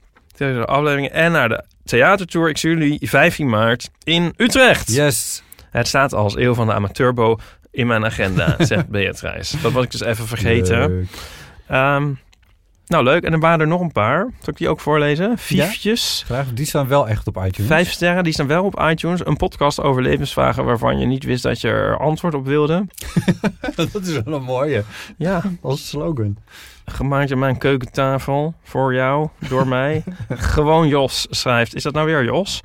Deze 0.40 0.64
afleveringen. 0.64 1.12
En 1.12 1.32
naar 1.32 1.48
de 1.48 1.64
theatertour. 1.84 2.48
Ik 2.48 2.58
zie 2.58 2.70
jullie 2.70 3.08
15 3.08 3.48
maart 3.48 3.90
in 4.04 4.34
Utrecht. 4.36 4.94
Yes. 4.94 5.42
Het 5.70 5.88
staat 5.88 6.14
als 6.14 6.36
Eeuw 6.36 6.54
van 6.54 6.66
de 6.66 6.72
Amateurbo 6.72 7.38
in 7.70 7.86
mijn 7.86 8.04
agenda, 8.04 8.56
zegt 8.64 8.88
Beatrice. 8.88 9.60
Dat 9.60 9.72
was 9.72 9.84
ik 9.84 9.90
dus 9.90 10.00
even 10.00 10.26
vergeten. 10.26 11.08
Ehm, 11.66 12.12
nou, 12.86 13.04
leuk. 13.04 13.22
En 13.24 13.32
er 13.32 13.38
waren 13.38 13.60
er 13.60 13.66
nog 13.66 13.80
een 13.80 13.92
paar. 13.92 14.18
Zal 14.18 14.48
ik 14.48 14.56
die 14.56 14.68
ook 14.68 14.80
voorlezen? 14.80 15.38
Viefjes. 15.38 16.22
Graag. 16.26 16.52
Die 16.52 16.66
staan 16.66 16.88
wel 16.88 17.08
echt 17.08 17.26
op 17.26 17.36
iTunes. 17.36 17.70
Vijf 17.70 17.90
sterren, 17.90 18.24
die 18.24 18.32
staan 18.32 18.46
wel 18.46 18.64
op 18.64 18.80
iTunes. 18.80 19.26
Een 19.26 19.36
podcast 19.36 19.80
over 19.80 20.02
levensvragen 20.02 20.64
waarvan 20.64 20.98
je 20.98 21.06
niet 21.06 21.24
wist 21.24 21.42
dat 21.42 21.60
je 21.60 21.68
er 21.68 21.98
antwoord 21.98 22.34
op 22.34 22.46
wilde. 22.46 22.86
dat 23.92 24.02
is 24.02 24.22
wel 24.22 24.34
een 24.34 24.42
mooie. 24.42 24.84
Ja, 25.16 25.42
Als 25.60 25.88
slogan. 25.88 26.36
Gemaakt 26.90 27.32
aan 27.32 27.38
mijn 27.38 27.58
keukentafel 27.58 28.54
voor 28.62 28.94
jou, 28.94 29.28
door 29.48 29.66
mij. 29.78 30.04
Gewoon 30.28 30.88
Jos 30.88 31.26
schrijft. 31.30 31.74
Is 31.74 31.82
dat 31.82 31.94
nou 31.94 32.06
weer 32.06 32.24
Jos? 32.24 32.60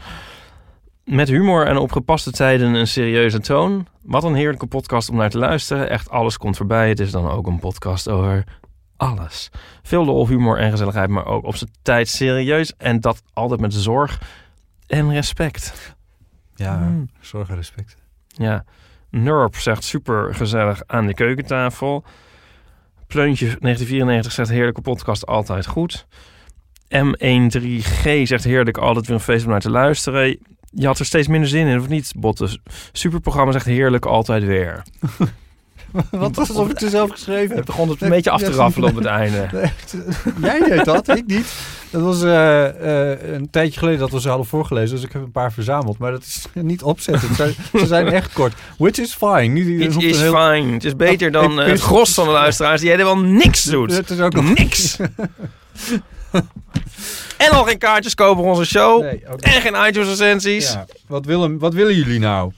Met 1.04 1.28
humor 1.28 1.66
en 1.68 1.78
op 1.78 1.92
gepaste 1.92 2.32
tijden 2.32 2.74
een 2.74 2.88
serieuze 2.88 3.40
toon. 3.40 3.88
Wat 4.02 4.24
een 4.24 4.36
heerlijke 4.36 4.66
podcast 4.68 5.10
om 5.10 5.16
naar 5.16 5.30
te 5.30 5.38
luisteren. 5.38 5.90
Echt 5.90 6.10
alles 6.10 6.38
komt 6.38 6.58
voorbij. 6.58 6.90
Het 6.90 7.00
is 7.00 7.12
dan 7.12 7.30
ook 7.30 7.48
een 7.48 7.60
podcast 7.60 8.10
over 8.10 8.44
alles. 8.98 9.50
Veel 9.84 10.06
lol, 10.06 10.28
humor 10.28 10.58
en 10.58 10.72
gezelligheid, 10.72 11.10
maar 11.10 11.26
ook 11.26 11.44
op 11.46 11.56
zijn 11.56 11.70
tijd 11.82 12.08
serieus. 12.08 12.74
En 12.78 13.00
dat 13.00 13.22
altijd 13.34 13.60
met 13.60 13.74
zorg 13.74 14.22
en 14.88 15.12
respect. 15.14 15.96
Ja, 16.56 16.78
Hmm. 16.78 17.10
zorg 17.20 17.50
en 17.50 17.56
respect. 17.56 17.98
Ja, 18.28 18.64
Nurp 19.10 19.56
zegt 19.56 19.84
super 19.84 20.36
gezellig 20.36 20.82
aan 20.88 21.06
de 21.08 21.14
keukentafel. 21.14 22.04
Pleuntje 23.16 23.46
1994 23.46 24.32
zegt 24.32 24.50
heerlijke 24.50 24.82
podcast, 24.82 25.26
altijd 25.26 25.66
goed. 25.66 26.08
M13G 26.84 28.22
zegt 28.24 28.44
heerlijk, 28.44 28.78
altijd 28.78 29.06
weer 29.06 29.16
een 29.16 29.22
feest 29.22 29.46
om 29.46 29.52
naar 29.52 29.60
te 29.60 29.70
luisteren. 29.70 30.38
Je 30.72 30.86
had 30.86 31.00
er 31.00 31.06
steeds 31.06 31.28
minder 31.28 31.50
zin 31.50 31.68
in, 31.68 31.80
of 31.80 31.88
niet, 31.88 32.14
Botte? 32.18 32.60
Superprogramma 32.92 33.52
zegt 33.52 33.66
heerlijk, 33.66 34.06
altijd 34.06 34.44
weer. 34.44 34.84
Wat 36.12 36.36
was 36.36 36.50
alsof 36.50 36.70
ik 36.70 36.80
het 36.80 36.90
zelf 36.92 37.10
geschreven 37.12 37.56
Het 37.56 37.66
begon 37.66 37.90
het 37.90 38.02
een 38.02 38.10
beetje 38.10 38.30
af 38.30 38.42
te 38.42 38.52
raffelen 38.52 38.90
op 38.90 38.96
het 38.96 39.06
einde. 39.06 39.48
Jij 40.42 40.60
deed 40.70 40.86
dat, 40.86 41.08
ik 41.18 41.26
niet. 41.26 41.54
Dat 41.90 42.02
was 42.02 42.24
eh, 42.24 43.12
eh, 43.12 43.34
een 43.34 43.50
tijdje 43.50 43.80
geleden 43.80 44.00
dat 44.00 44.12
we 44.12 44.22
ze 44.22 44.28
hadden 44.28 44.46
voorgelezen. 44.48 44.96
Dus 44.96 45.06
ik 45.06 45.12
heb 45.12 45.22
een 45.22 45.32
paar 45.32 45.52
verzameld. 45.52 45.98
Maar 45.98 46.12
dat 46.12 46.22
is 46.22 46.46
niet 46.54 46.84
opzetten. 46.84 47.28
Ze 47.28 47.34
zijn, 47.36 47.56
ze 47.80 47.86
zijn 47.86 48.08
echt 48.08 48.34
kort. 48.34 48.54
Which 48.78 48.98
is 48.98 49.14
fine. 49.14 49.60
It 49.84 49.94
hoeft 49.94 50.06
is 50.06 50.20
heel- 50.20 50.36
fine. 50.52 50.74
Het 50.74 50.84
is 50.84 50.96
beter 50.96 51.32
dan 51.32 51.62
eh, 51.62 51.68
het 51.68 51.82
gros 51.82 52.14
van 52.14 52.26
de 52.26 52.32
luisteraars 52.32 52.82
die 52.82 52.90
helemaal 52.90 53.18
niks 53.20 53.64
doet. 53.64 53.92
Het 53.92 54.10
is 54.10 54.20
ook 54.20 54.34
nog 54.34 54.54
Niks. 54.54 54.98
en 57.38 57.50
al 57.50 57.64
geen 57.64 57.78
kaartjes 57.78 58.16
kopen 58.16 58.44
voor 58.44 58.52
onze 58.52 58.66
show. 58.66 59.02
Nee, 59.02 59.24
En 59.40 59.62
geen 59.62 59.88
iTunes 59.88 60.08
recensies. 60.10 60.72
Ja, 60.74 60.86
wat, 61.08 61.26
willen, 61.26 61.60
wat 61.60 61.74
willen 61.74 61.96
jullie 61.96 62.20
nou? 62.20 62.52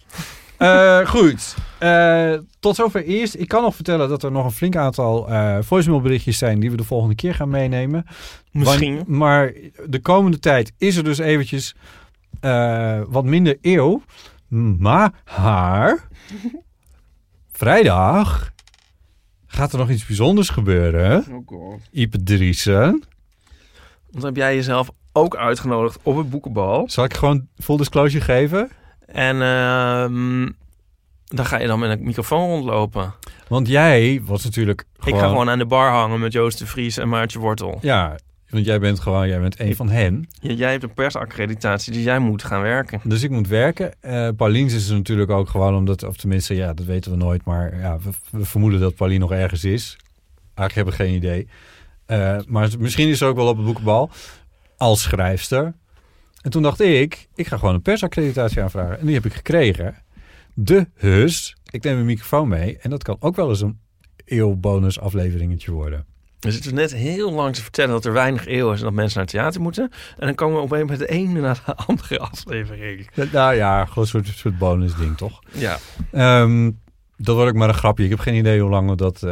Eh, 0.58 1.08
goed. 1.08 1.56
Eh, 1.80 2.34
tot 2.60 2.76
zover 2.76 3.04
eerst. 3.04 3.36
Ik 3.36 3.48
kan 3.48 3.62
nog 3.62 3.76
vertellen 3.76 4.10
dat 4.10 4.24
er 4.24 4.32
nog 4.32 4.46
een 4.46 4.52
flink 4.52 4.76
aantal 4.76 5.30
eh 5.30 5.58
voicemailberichtjes 5.62 6.38
zijn 6.38 6.60
die 6.60 6.72
we 6.72 6.78
de 6.78 6.84
volgende 6.84 7.16
keer 7.16 7.36
gaan 7.36 7.50
meenemen. 7.50 8.06
Misschien. 8.52 9.04
Maar 9.08 9.54
de 9.86 10.00
komende 10.00 10.40
tijd 10.40 10.74
is 10.78 10.96
er 10.96 11.04
dus 11.04 11.18
eventjes 11.18 11.76
eh, 12.40 13.02
wat 13.08 13.24
minder 13.24 13.58
eeuw. 13.62 14.02
Maar 14.78 15.12
vrijdag 17.52 18.52
gaat 19.48 19.72
er 19.72 19.80
nog 19.80 19.90
iets 19.90 20.06
bijzonders 20.06 20.50
gebeuren. 20.50 21.26
Oh 21.32 21.48
god. 21.48 21.80
Ipe. 21.92 22.20
Want 24.12 24.24
heb 24.24 24.36
jij 24.36 24.56
jezelf 24.56 24.90
ook 25.12 25.36
uitgenodigd 25.36 26.00
op 26.04 26.18
het 26.18 26.30
boekenbal. 26.30 26.90
Zal 26.90 27.04
ik 27.04 27.14
gewoon 27.14 27.48
full 27.58 27.78
disclosure 27.78 28.24
geven? 28.24 28.70
En 29.06 29.42
ehm 29.42 30.50
dan 31.28 31.46
ga 31.46 31.60
je 31.60 31.68
dan 31.68 31.80
met 31.80 31.90
een 31.90 32.06
microfoon 32.06 32.50
rondlopen. 32.50 33.14
Want 33.48 33.68
jij 33.68 34.22
was 34.26 34.44
natuurlijk 34.44 34.86
gewoon... 35.00 35.20
Ik 35.20 35.24
ga 35.24 35.30
gewoon 35.30 35.50
aan 35.50 35.58
de 35.58 35.66
bar 35.66 35.92
hangen 35.92 36.20
met 36.20 36.34
Joost 36.34 36.60
de 36.60 36.66
Vries 36.66 36.98
en 36.98 37.10
Maartje 37.10 37.40
Wortel. 37.40 37.78
Ja, 37.82 38.16
want 38.50 38.66
jij 38.66 38.80
bent 38.80 39.00
gewoon, 39.00 39.28
jij 39.28 39.40
bent 39.40 39.60
een 39.60 39.76
van 39.76 39.90
hen. 39.90 40.30
Ja, 40.42 40.54
jij 40.54 40.72
hebt 40.72 40.84
een 40.84 40.94
persaccreditatie, 40.94 41.94
dus 41.94 42.04
jij 42.04 42.20
moet 42.20 42.44
gaan 42.44 42.62
werken. 42.62 43.00
Dus 43.04 43.24
ik 43.24 43.30
moet 43.30 43.48
werken. 43.48 44.02
Eh 44.02 44.30
Paulien's 44.38 44.74
is 44.74 44.90
natuurlijk 44.90 45.30
ook 45.30 45.50
gewoon 45.50 45.76
omdat, 45.76 46.04
of 46.04 46.18
tenminste, 46.18 46.56
ja, 46.56 46.74
dat 46.74 46.86
weten 46.86 47.12
we 47.12 47.18
nooit. 47.18 47.46
Maar 47.46 47.80
ja, 47.80 47.98
we, 48.00 48.10
we 48.32 48.46
vermoeden 48.46 48.80
dat 48.80 48.96
Paulien 48.96 49.20
nog 49.20 49.32
ergens 49.32 49.64
is. 49.64 49.98
Eigenlijk 50.54 50.76
hebben 50.76 50.94
we 50.94 51.04
geen 51.04 51.16
idee. 51.16 51.48
Eh, 52.06 52.38
maar 52.48 52.70
misschien 52.80 53.08
is 53.08 53.18
ze 53.18 53.26
ook 53.26 53.36
wel 53.36 53.48
op 53.48 53.56
het 53.56 53.66
boekenbal 53.66 54.10
als 54.78 55.02
schrijfster. 55.02 55.74
En 56.42 56.52
toen 56.52 56.62
dacht 56.62 56.80
ik, 56.80 57.28
ik 57.36 57.48
ga 57.48 57.58
gewoon 57.58 57.74
een 57.74 57.82
persaccreditatie 57.82 58.62
aanvragen. 58.62 59.00
En 59.00 59.06
die 59.06 59.16
heb 59.16 59.26
ik 59.26 59.34
gekregen. 59.34 59.96
Dus, 60.60 61.56
ik 61.70 61.84
neem 61.84 61.98
een 61.98 62.06
microfoon 62.06 62.48
mee. 62.48 62.78
En 62.78 62.90
dat 62.90 63.04
kan 63.04 63.18
ook 63.20 63.36
wel 63.36 63.50
eens 63.50 63.62
een 63.62 63.80
eeuwbonus 64.26 65.00
afleveringetje 65.00 65.72
worden. 65.72 66.06
We 66.40 66.52
zitten 66.52 66.74
net 66.74 66.94
heel 66.94 67.32
lang 67.32 67.56
te 67.56 67.62
vertellen 67.62 67.92
dat 67.92 68.06
er 68.06 68.14
weinig 68.14 68.48
eeuw 68.48 68.72
is 68.72 68.78
en 68.80 68.84
dat 68.86 68.94
mensen 68.94 69.18
naar 69.18 69.26
het 69.26 69.36
theater 69.36 69.62
moeten. 69.62 69.90
En 70.18 70.26
dan 70.26 70.36
komen 70.36 70.56
we 70.56 70.62
opeens 70.62 70.90
met 70.90 71.00
de 71.00 71.08
ene 71.08 71.40
na 71.40 71.54
de 71.54 71.76
andere 71.76 72.20
aflevering. 72.32 73.10
Nou 73.32 73.54
ja, 73.56 73.86
gewoon 73.86 74.04
een 74.04 74.10
soort, 74.10 74.28
soort 74.28 74.58
bonus 74.58 74.96
ding, 74.96 75.18
toch? 75.18 75.40
Ja, 75.52 75.78
Ehm, 76.12 76.72
dat 77.18 77.36
wordt 77.36 77.50
ook 77.52 77.58
maar 77.58 77.70
een 77.70 77.74
grapje. 77.76 78.04
Ik 78.04 78.10
heb 78.10 78.20
geen 78.20 78.36
idee 78.36 78.62
hoe 78.62 78.70
lang 78.70 78.90
we 78.90 78.96
dat... 78.96 79.24
eh, 79.24 79.32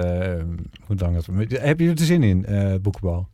hoe 0.85 0.95
lang 0.95 1.15
dat 1.15 1.59
heb 1.61 1.79
je 1.79 1.89
er 1.89 1.99
zin 1.99 2.23
in, 2.23 2.45
eh 2.45 2.75
boekenbal? 2.81 3.29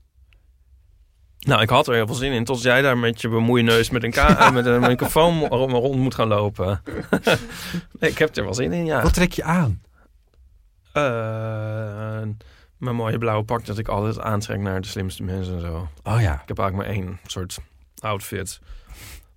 Nou, 1.47 1.61
ik 1.61 1.69
had 1.69 1.87
er 1.87 1.93
heel 1.93 2.05
veel 2.07 2.15
zin 2.15 2.31
in. 2.31 2.43
Tot 2.43 2.61
jij 2.61 2.81
daar 2.81 2.97
met 2.97 3.21
je 3.21 3.29
bemoeieneus 3.29 3.89
met 3.89 4.03
een, 4.03 4.11
ka- 4.11 4.37
eh, 4.47 4.51
met 4.51 4.65
een 4.65 4.79
microfoon 4.81 5.39
ro- 5.47 5.65
rond 5.67 5.95
moet 5.99 6.15
gaan 6.15 6.27
lopen. 6.27 6.81
nee, 7.99 8.09
ik 8.11 8.17
heb 8.17 8.35
er 8.35 8.43
wel 8.43 8.53
zin 8.53 8.73
in, 8.73 8.85
ja. 8.85 9.01
Wat 9.01 9.13
trek 9.13 9.31
je 9.33 9.43
aan? 9.43 9.81
Eh, 10.93 12.21
mijn 12.77 12.95
mooie 12.95 13.17
blauwe 13.17 13.43
pak 13.43 13.65
dat 13.65 13.77
ik 13.77 13.87
altijd 13.87 14.19
aantrek 14.19 14.59
naar 14.59 14.81
de 14.81 14.87
slimste 14.87 15.23
mensen 15.23 15.53
en 15.55 15.61
zo. 15.61 15.87
Oh 16.03 16.21
ja. 16.21 16.33
Ik 16.41 16.47
heb 16.47 16.59
eigenlijk 16.59 16.75
maar 16.89 16.97
één 16.97 17.19
soort 17.25 17.57
outfit. 17.99 18.59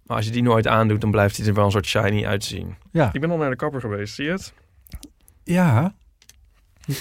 Maar 0.06 0.16
als 0.16 0.26
je 0.26 0.32
die 0.32 0.42
nooit 0.42 0.66
aandoet, 0.66 1.00
dan 1.00 1.10
blijft 1.10 1.36
hij 1.36 1.46
er 1.46 1.54
wel 1.54 1.64
een 1.64 1.70
soort 1.70 1.86
shiny 1.86 2.26
uitzien. 2.26 2.76
Ja. 2.92 3.10
Ik 3.12 3.20
ben 3.20 3.30
al 3.30 3.36
naar 3.36 3.50
de 3.50 3.56
kapper 3.56 3.80
geweest, 3.80 4.14
zie 4.14 4.24
je 4.24 4.30
het? 4.30 4.52
Ja. 5.44 5.94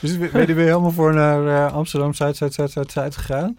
dus 0.00 0.18
ben 0.18 0.46
je 0.46 0.54
weer 0.54 0.66
helemaal 0.66 0.90
voor 0.90 1.14
naar 1.14 1.46
eh, 1.46 1.72
Amsterdam 1.72 2.14
Zuid, 2.14 2.36
Zuid, 2.36 2.54
Zuid, 2.54 2.70
Zuid, 2.70 2.92
Zuid 2.92 3.16
gegaan? 3.16 3.58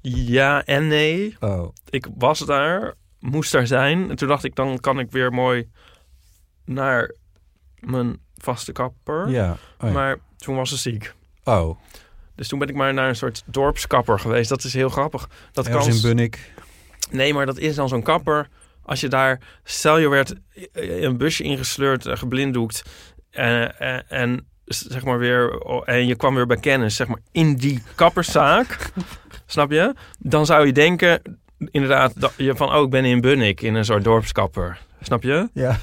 Ja 0.00 0.64
en 0.64 0.88
nee. 0.88 1.36
Oh. 1.40 1.68
Ik 1.90 2.06
was 2.16 2.38
daar, 2.38 2.94
moest 3.18 3.52
daar 3.52 3.66
zijn. 3.66 4.10
En 4.10 4.16
toen 4.16 4.28
dacht 4.28 4.44
ik, 4.44 4.54
dan 4.54 4.80
kan 4.80 4.98
ik 4.98 5.10
weer 5.10 5.32
mooi 5.32 5.68
naar 6.64 7.14
mijn 7.80 8.18
vaste 8.36 8.72
kapper. 8.72 9.28
Ja. 9.28 9.50
Oh, 9.50 9.88
ja. 9.88 9.90
Maar 9.90 10.18
toen 10.36 10.56
was 10.56 10.68
ze 10.68 10.76
ziek. 10.76 11.14
oh. 11.44 11.78
Dus 12.34 12.48
toen 12.48 12.58
ben 12.58 12.68
ik 12.68 12.74
maar 12.74 12.94
naar 12.94 13.08
een 13.08 13.16
soort 13.16 13.42
dorpskapper 13.46 14.18
geweest. 14.18 14.48
Dat 14.48 14.64
is 14.64 14.74
heel 14.74 14.88
grappig. 14.88 15.28
Dat 15.52 15.66
Ergens 15.66 15.86
kan... 15.86 15.94
in 15.94 16.02
Bunnik. 16.02 16.52
Nee, 17.10 17.34
maar 17.34 17.46
dat 17.46 17.58
is 17.58 17.74
dan 17.74 17.88
zo'n 17.88 18.02
kapper. 18.02 18.48
Als 18.82 19.00
je 19.00 19.08
daar, 19.08 19.40
stel 19.64 19.98
je 19.98 20.08
werd 20.08 20.34
eh, 20.72 21.02
een 21.02 21.16
busje 21.16 21.42
ingesleurd, 21.42 22.06
eh, 22.06 22.16
geblinddoekt. 22.16 22.82
Eh, 23.36 23.94
eh, 23.94 24.02
en 24.08 24.46
zeg 24.64 25.04
maar 25.04 25.18
weer, 25.18 25.58
oh, 25.58 25.82
en 25.84 26.06
je 26.06 26.16
kwam 26.16 26.34
weer 26.34 26.46
bij 26.46 26.56
kennis, 26.56 26.96
zeg 26.96 27.06
maar, 27.06 27.20
in 27.32 27.54
die 27.54 27.82
kapperszaak. 27.94 28.92
snap 29.46 29.70
je? 29.70 29.94
Dan 30.18 30.46
zou 30.46 30.66
je 30.66 30.72
denken, 30.72 31.38
inderdaad, 31.70 32.20
dat 32.20 32.32
je 32.36 32.56
van, 32.56 32.74
oh, 32.74 32.84
ik 32.84 32.90
ben 32.90 33.04
in 33.04 33.20
Bunnik, 33.20 33.60
in 33.60 33.74
een 33.74 33.84
soort 33.84 34.04
dorpskapper. 34.04 34.78
Snap 35.00 35.22
je? 35.22 35.48
Ja. 35.52 35.78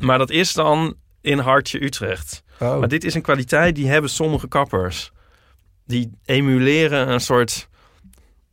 Maar 0.00 0.18
dat 0.18 0.30
is 0.30 0.52
dan 0.52 0.94
in 1.20 1.38
Hartje 1.38 1.84
Utrecht. 1.84 2.42
Oh. 2.60 2.78
Maar 2.78 2.88
dit 2.88 3.04
is 3.04 3.14
een 3.14 3.22
kwaliteit 3.22 3.74
die 3.74 3.88
hebben 3.88 4.10
sommige 4.10 4.48
kappers. 4.48 5.12
Die 5.86 6.10
emuleren 6.24 7.08
een 7.08 7.20
soort 7.20 7.68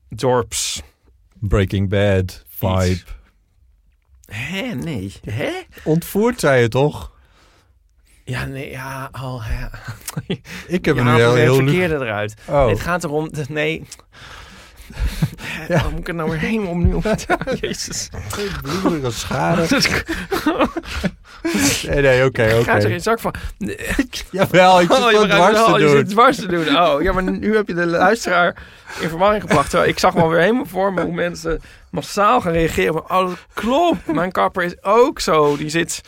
dorps. 0.10 0.82
Breaking 1.34 1.90
Bad 1.90 2.44
vibe. 2.48 2.90
Iets. 2.90 3.04
Hè? 4.26 4.74
Nee. 4.74 5.14
Hè? 5.30 5.52
Ontvoerd, 5.84 6.40
zei 6.40 6.62
je 6.62 6.68
toch? 6.68 7.15
Ja, 8.28 8.46
nee, 8.46 8.70
ja, 8.72 9.10
oh, 9.22 9.46
ja. 9.60 9.70
Ik 10.68 10.86
heb 10.86 10.96
Je 10.96 11.02
er 11.02 11.08
nu 11.08 11.14
heel, 11.14 11.36
heel 11.36 11.56
verkeerde 11.56 11.96
eruit. 11.96 12.34
Oh. 12.46 12.68
Het 12.68 12.80
gaat 12.80 13.04
erom, 13.04 13.30
nee. 13.50 13.84
Ja. 15.68 15.82
Waar 15.82 15.90
moet 15.92 16.00
ik 16.00 16.08
het 16.08 16.16
nou 16.16 16.30
weer 16.30 16.40
helemaal 16.40 16.72
opnieuw 16.72 17.02
vertellen? 17.02 17.58
Jezus. 17.60 18.10
bloederig 18.62 19.04
als 19.04 19.20
schade. 19.20 19.68
Nee, 21.88 22.02
nee, 22.02 22.26
oké, 22.26 22.44
Ik 22.44 22.54
oké. 22.54 22.64
ga 22.64 22.76
er 22.76 22.82
geen 22.82 23.02
zak 23.02 23.20
van. 23.20 23.34
Jawel, 24.32 24.82
ik 24.82 24.92
zit 24.92 25.04
Oh, 25.04 25.12
je 25.12 25.28
dwars 25.28 25.66
te 25.66 25.72
je 25.72 25.80
doen. 25.80 25.90
zit 25.90 26.10
dwars 26.10 26.38
te 26.38 26.48
doen. 26.48 26.78
Oh, 26.78 27.02
ja, 27.02 27.14
maar 27.14 27.24
nu 27.24 27.56
heb 27.56 27.68
je 27.68 27.74
de 27.74 27.86
luisteraar 27.86 28.56
in 29.00 29.10
verwarring 29.10 29.42
gebracht. 29.42 29.74
Ik 29.74 30.00
zag 30.00 30.14
wel 30.14 30.30
weer 30.30 30.40
helemaal 30.40 30.66
voor 30.66 30.94
me 30.94 31.02
hoe 31.02 31.14
mensen 31.14 31.62
massaal 31.92 32.42
gaan 32.42 32.52
reageren. 32.52 32.94
Van, 32.94 33.02
oh, 33.04 33.28
dat 33.28 33.38
klopt. 33.54 34.08
Mijn 34.14 34.32
kapper 34.32 34.64
is 34.64 34.76
ook 34.84 35.20
zo. 35.20 35.58
Die 35.58 35.70
zit, 35.70 36.02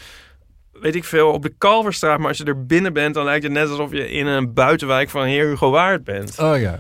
weet 0.82 0.96
ik 0.96 1.04
veel, 1.04 1.32
op 1.32 1.42
de 1.42 1.54
Kalverstraat. 1.58 2.20
Maar 2.20 2.28
als 2.28 2.38
je 2.38 2.44
er 2.44 2.66
binnen 2.66 2.94
bent, 2.94 3.14
dan 3.14 3.24
lijkt 3.26 3.44
het 3.44 3.52
net 3.52 3.70
alsof 3.70 3.92
je 3.92 4.10
in 4.12 4.26
een 4.28 4.54
buitenwijk 4.54 5.10
van 5.10 5.24
Heer 5.26 5.48
Hugo 5.48 5.70
Waard 5.72 6.04
bent. 6.04 6.40
Oh 6.40 6.60
ja. 6.60 6.80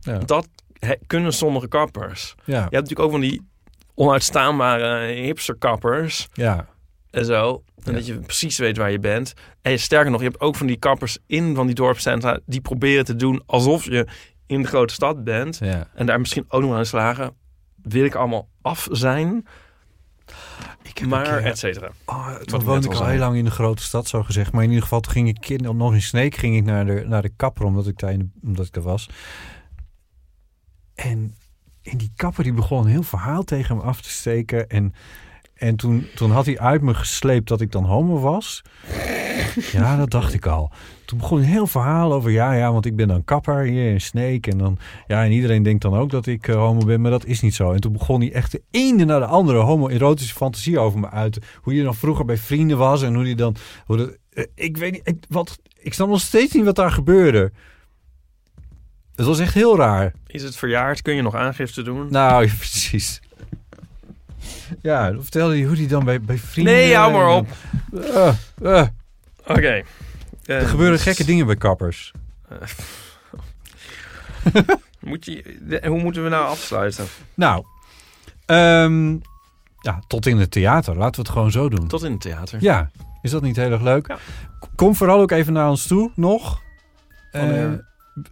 Ja. 0.00 0.18
Dat 0.18 0.48
he- 0.78 0.94
kunnen 1.06 1.32
sommige 1.32 1.68
kappers. 1.68 2.34
Ja. 2.44 2.54
Je 2.54 2.58
hebt 2.60 2.70
natuurlijk 2.72 3.00
ook 3.00 3.10
van 3.10 3.20
die 3.20 3.46
onuitstaanbare 3.94 5.12
hipsterkappers 5.12 6.28
ja. 6.32 6.66
en 7.10 7.24
zo. 7.24 7.62
En 7.84 7.92
Ja. 7.92 7.98
dat 7.98 8.06
je 8.06 8.18
precies 8.18 8.58
weet 8.58 8.76
waar 8.76 8.90
je 8.90 8.98
bent. 8.98 9.34
En 9.62 9.78
sterker 9.78 10.10
nog, 10.10 10.20
je 10.20 10.26
hebt 10.28 10.40
ook 10.40 10.56
van 10.56 10.66
die 10.66 10.76
kappers 10.78 11.18
in 11.26 11.54
van 11.54 11.66
die 11.66 11.74
dorpscentra... 11.74 12.38
die 12.46 12.60
proberen 12.60 13.04
te 13.04 13.16
doen 13.16 13.42
alsof 13.46 13.84
je 13.84 14.06
in 14.46 14.62
de 14.62 14.68
grote 14.68 14.94
stad 14.94 15.24
bent. 15.24 15.58
ja. 15.62 15.88
En 15.94 16.06
daar 16.06 16.20
misschien 16.20 16.44
ook 16.48 16.62
nog 16.62 16.74
aan 16.74 16.86
slagen. 16.86 17.34
Wil 17.82 18.04
ik 18.04 18.14
allemaal 18.14 18.48
af 18.62 18.88
zijn, 18.90 19.46
Ik 21.00 21.06
maar 21.06 21.42
et 21.42 21.58
cetera. 21.58 21.90
Oh, 22.04 22.34
toen 22.34 22.62
woonde 22.64 22.86
ik 22.88 22.94
al 22.94 23.06
heel 23.06 23.18
lang 23.18 23.36
in 23.36 23.44
de 23.44 23.50
grote 23.50 23.82
stad, 23.82 24.08
zo 24.08 24.22
gezegd. 24.22 24.52
Maar 24.52 24.62
in 24.62 24.68
ieder 24.68 24.82
geval, 24.82 25.00
toen 25.00 25.12
ging 25.12 25.28
ik 25.28 25.36
kind, 25.40 25.60
nog 25.72 25.94
in 25.94 26.02
Sneek 26.02 26.36
ging 26.36 26.56
ik 26.56 26.64
naar 26.64 26.86
de, 26.86 27.04
naar 27.06 27.22
de 27.22 27.32
kapper, 27.36 27.64
omdat 27.64 27.86
ik 27.86 27.98
daar, 27.98 28.12
in 28.12 28.18
de- 28.18 28.46
omdat 28.46 28.66
ik 28.66 28.72
daar 28.72 28.82
was. 28.82 29.08
En, 30.94 31.34
en 31.82 31.96
die 31.96 32.12
kapper 32.16 32.44
die 32.44 32.52
begon 32.52 32.84
een 32.84 32.90
heel 32.90 33.02
verhaal 33.02 33.42
tegen 33.42 33.76
me 33.76 33.82
af 33.82 34.00
te 34.00 34.10
steken. 34.10 34.68
En, 34.68 34.94
en 35.54 35.76
toen, 35.76 36.06
toen 36.14 36.30
had 36.30 36.46
hij 36.46 36.58
uit 36.58 36.82
me 36.82 36.94
gesleept 36.94 37.48
dat 37.48 37.60
ik 37.60 37.72
dan 37.72 37.84
homo 37.84 38.18
was. 38.20 38.62
Ja, 39.72 39.96
dat 39.96 40.10
dacht 40.10 40.32
ik 40.34 40.46
al. 40.46 40.72
Toen 41.08 41.18
begon 41.18 41.38
een 41.38 41.44
heel 41.44 41.66
verhaal 41.66 42.12
over, 42.12 42.30
ja, 42.30 42.52
ja, 42.52 42.72
want 42.72 42.86
ik 42.86 42.96
ben 42.96 43.08
dan 43.08 43.24
kapper 43.24 43.62
hier 43.62 43.90
in 43.92 44.00
Sneek. 44.00 44.46
En 44.46 44.58
dan, 44.58 44.78
ja, 45.06 45.24
en 45.24 45.32
iedereen 45.32 45.62
denkt 45.62 45.82
dan 45.82 45.94
ook 45.94 46.10
dat 46.10 46.26
ik 46.26 46.48
eh, 46.48 46.54
homo 46.54 46.84
ben, 46.84 47.00
maar 47.00 47.10
dat 47.10 47.24
is 47.24 47.40
niet 47.40 47.54
zo. 47.54 47.72
En 47.72 47.80
toen 47.80 47.92
begon 47.92 48.20
hij 48.20 48.32
echt 48.32 48.52
de 48.52 48.62
ene 48.70 49.04
naar 49.04 49.20
de 49.20 49.26
andere 49.26 49.58
homo-erotische 49.58 50.34
fantasie 50.34 50.78
over 50.78 51.00
me 51.00 51.10
uit. 51.10 51.38
Hoe 51.62 51.74
je 51.74 51.82
dan 51.82 51.94
vroeger 51.94 52.24
bij 52.24 52.36
vrienden 52.36 52.78
was 52.78 53.02
en 53.02 53.14
hoe 53.14 53.24
die 53.24 53.34
dan... 53.34 53.56
Hoe 53.86 53.96
dat, 53.96 54.16
eh, 54.30 54.44
ik 54.54 54.76
weet 54.76 54.92
niet, 54.92 55.00
ik, 55.04 55.24
wat, 55.28 55.58
ik 55.78 55.94
snap 55.94 56.08
nog 56.08 56.20
steeds 56.20 56.54
niet 56.54 56.64
wat 56.64 56.76
daar 56.76 56.92
gebeurde. 56.92 57.52
Het 59.14 59.26
was 59.26 59.38
echt 59.38 59.54
heel 59.54 59.76
raar. 59.76 60.12
Is 60.26 60.42
het 60.42 60.56
verjaard? 60.56 61.02
Kun 61.02 61.14
je 61.14 61.22
nog 61.22 61.34
aangifte 61.34 61.82
doen? 61.82 62.06
Nou, 62.10 62.44
ja, 62.46 62.52
precies. 62.58 63.20
Ja, 64.82 65.14
vertelde 65.18 65.54
hij 65.56 65.64
hoe 65.64 65.76
die 65.76 65.88
dan 65.88 66.04
bij, 66.04 66.20
bij 66.20 66.38
vrienden... 66.38 66.74
nee, 66.74 66.94
hou 66.94 67.12
maar 67.12 67.28
op. 67.28 67.46
Eh, 67.92 68.34
eh, 68.62 68.86
Oké. 69.46 69.82
Er 70.54 70.66
gebeuren 70.68 70.98
gekke 70.98 71.24
dingen 71.24 71.46
bij 71.46 71.56
kappers. 71.56 72.12
Moet 75.00 75.24
je, 75.24 75.58
de- 75.68 75.82
hoe 75.88 76.02
moeten 76.02 76.22
we 76.22 76.28
nou 76.28 76.46
afsluiten? 76.48 77.04
Nou, 77.34 77.64
ehm, 78.46 79.10
ja, 79.80 80.00
tot 80.06 80.26
in 80.26 80.36
het 80.38 80.50
theater. 80.50 80.96
Laten 80.96 81.14
we 81.14 81.20
het 81.20 81.30
gewoon 81.30 81.50
zo 81.50 81.68
doen. 81.68 81.86
Tot 81.88 82.02
in 82.04 82.12
het 82.12 82.20
theater. 82.20 82.62
Ja, 82.62 82.90
is 83.22 83.30
dat 83.30 83.42
niet 83.42 83.56
heel 83.56 83.70
erg 83.70 83.82
leuk? 83.82 84.06
Ja. 84.08 84.18
Kom 84.74 84.94
vooral 84.94 85.20
ook 85.20 85.30
even 85.30 85.52
naar 85.52 85.68
ons 85.68 85.86
toe, 85.86 86.10
nog. 86.14 86.62
Eh, 87.30 87.72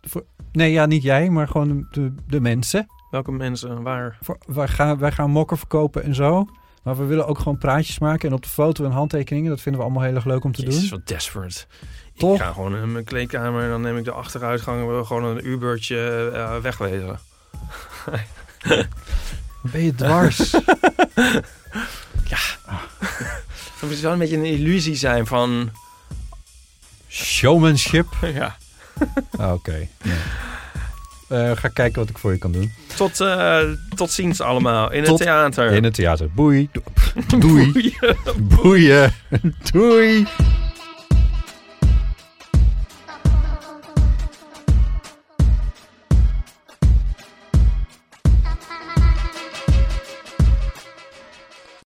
voor, 0.02 0.24
nee, 0.52 0.72
ja, 0.72 0.86
niet 0.86 1.02
jij, 1.02 1.30
maar 1.30 1.48
gewoon 1.48 1.68
de, 1.68 1.86
de, 1.90 2.14
de 2.26 2.40
mensen. 2.40 2.86
Welke 3.10 3.32
mensen, 3.32 3.82
waar? 3.82 4.18
Voor, 4.20 4.38
wij, 4.46 4.68
gaan, 4.68 4.98
wij 4.98 5.12
gaan 5.12 5.30
mokken 5.30 5.58
verkopen 5.58 6.02
en 6.02 6.14
zo. 6.14 6.46
Maar 6.82 6.96
we 6.96 7.04
willen 7.04 7.26
ook 7.26 7.38
gewoon 7.38 7.58
praatjes 7.58 7.98
maken. 7.98 8.28
En 8.28 8.34
op 8.34 8.42
de 8.42 8.48
foto 8.48 8.84
en 8.84 8.90
handtekeningen. 8.90 9.50
Dat 9.50 9.60
vinden 9.60 9.80
we 9.80 9.86
allemaal 9.86 10.06
heel 10.06 10.14
erg 10.14 10.24
leuk 10.24 10.44
om 10.44 10.52
te 10.52 10.62
Jezus, 10.62 10.80
doen. 10.80 10.98
wat 10.98 11.08
desperate. 11.08 11.64
Toch? 12.16 12.34
Ik 12.34 12.42
ga 12.42 12.52
gewoon 12.52 12.76
in 12.76 12.92
mijn 12.92 13.04
kleedkamer 13.04 13.62
en 13.62 13.68
dan 13.68 13.80
neem 13.80 13.96
ik 13.96 14.04
de 14.04 14.12
achteruitgang 14.12 14.80
en 14.80 14.98
we 14.98 15.04
gewoon 15.04 15.24
een 15.24 15.46
uurbeurtje 15.46 16.30
eh, 16.34 16.56
wegwezen. 16.56 17.18
Ben 19.72 19.82
je 19.82 19.94
dwars? 19.94 20.52
Het 23.80 23.90
moet 23.90 24.00
wel 24.00 24.12
een 24.12 24.18
beetje 24.18 24.36
een 24.36 24.44
illusie 24.44 24.94
zijn 24.94 25.26
van... 25.26 25.70
Showmanship? 27.08 28.06
ja. 28.34 28.56
Ah, 29.36 29.52
Oké. 29.52 29.88
ja. 30.02 30.14
Eh, 31.28 31.56
ga 31.56 31.68
kijken 31.68 32.00
wat 32.00 32.08
ik 32.08 32.18
voor 32.18 32.32
je 32.32 32.38
kan 32.38 32.52
doen. 32.52 32.72
tot, 32.96 33.20
eh, 33.20 33.60
tot 33.94 34.10
ziens 34.10 34.40
allemaal 34.40 34.92
in 34.92 35.04
Tot 35.04 35.18
het 35.18 35.28
theater. 35.28 35.72
In 35.72 35.84
het 35.84 35.94
theater. 35.94 36.30
Boei. 36.30 36.70
Doei. 37.38 37.96
Boeien. 38.36 39.14
Doei. 39.72 40.26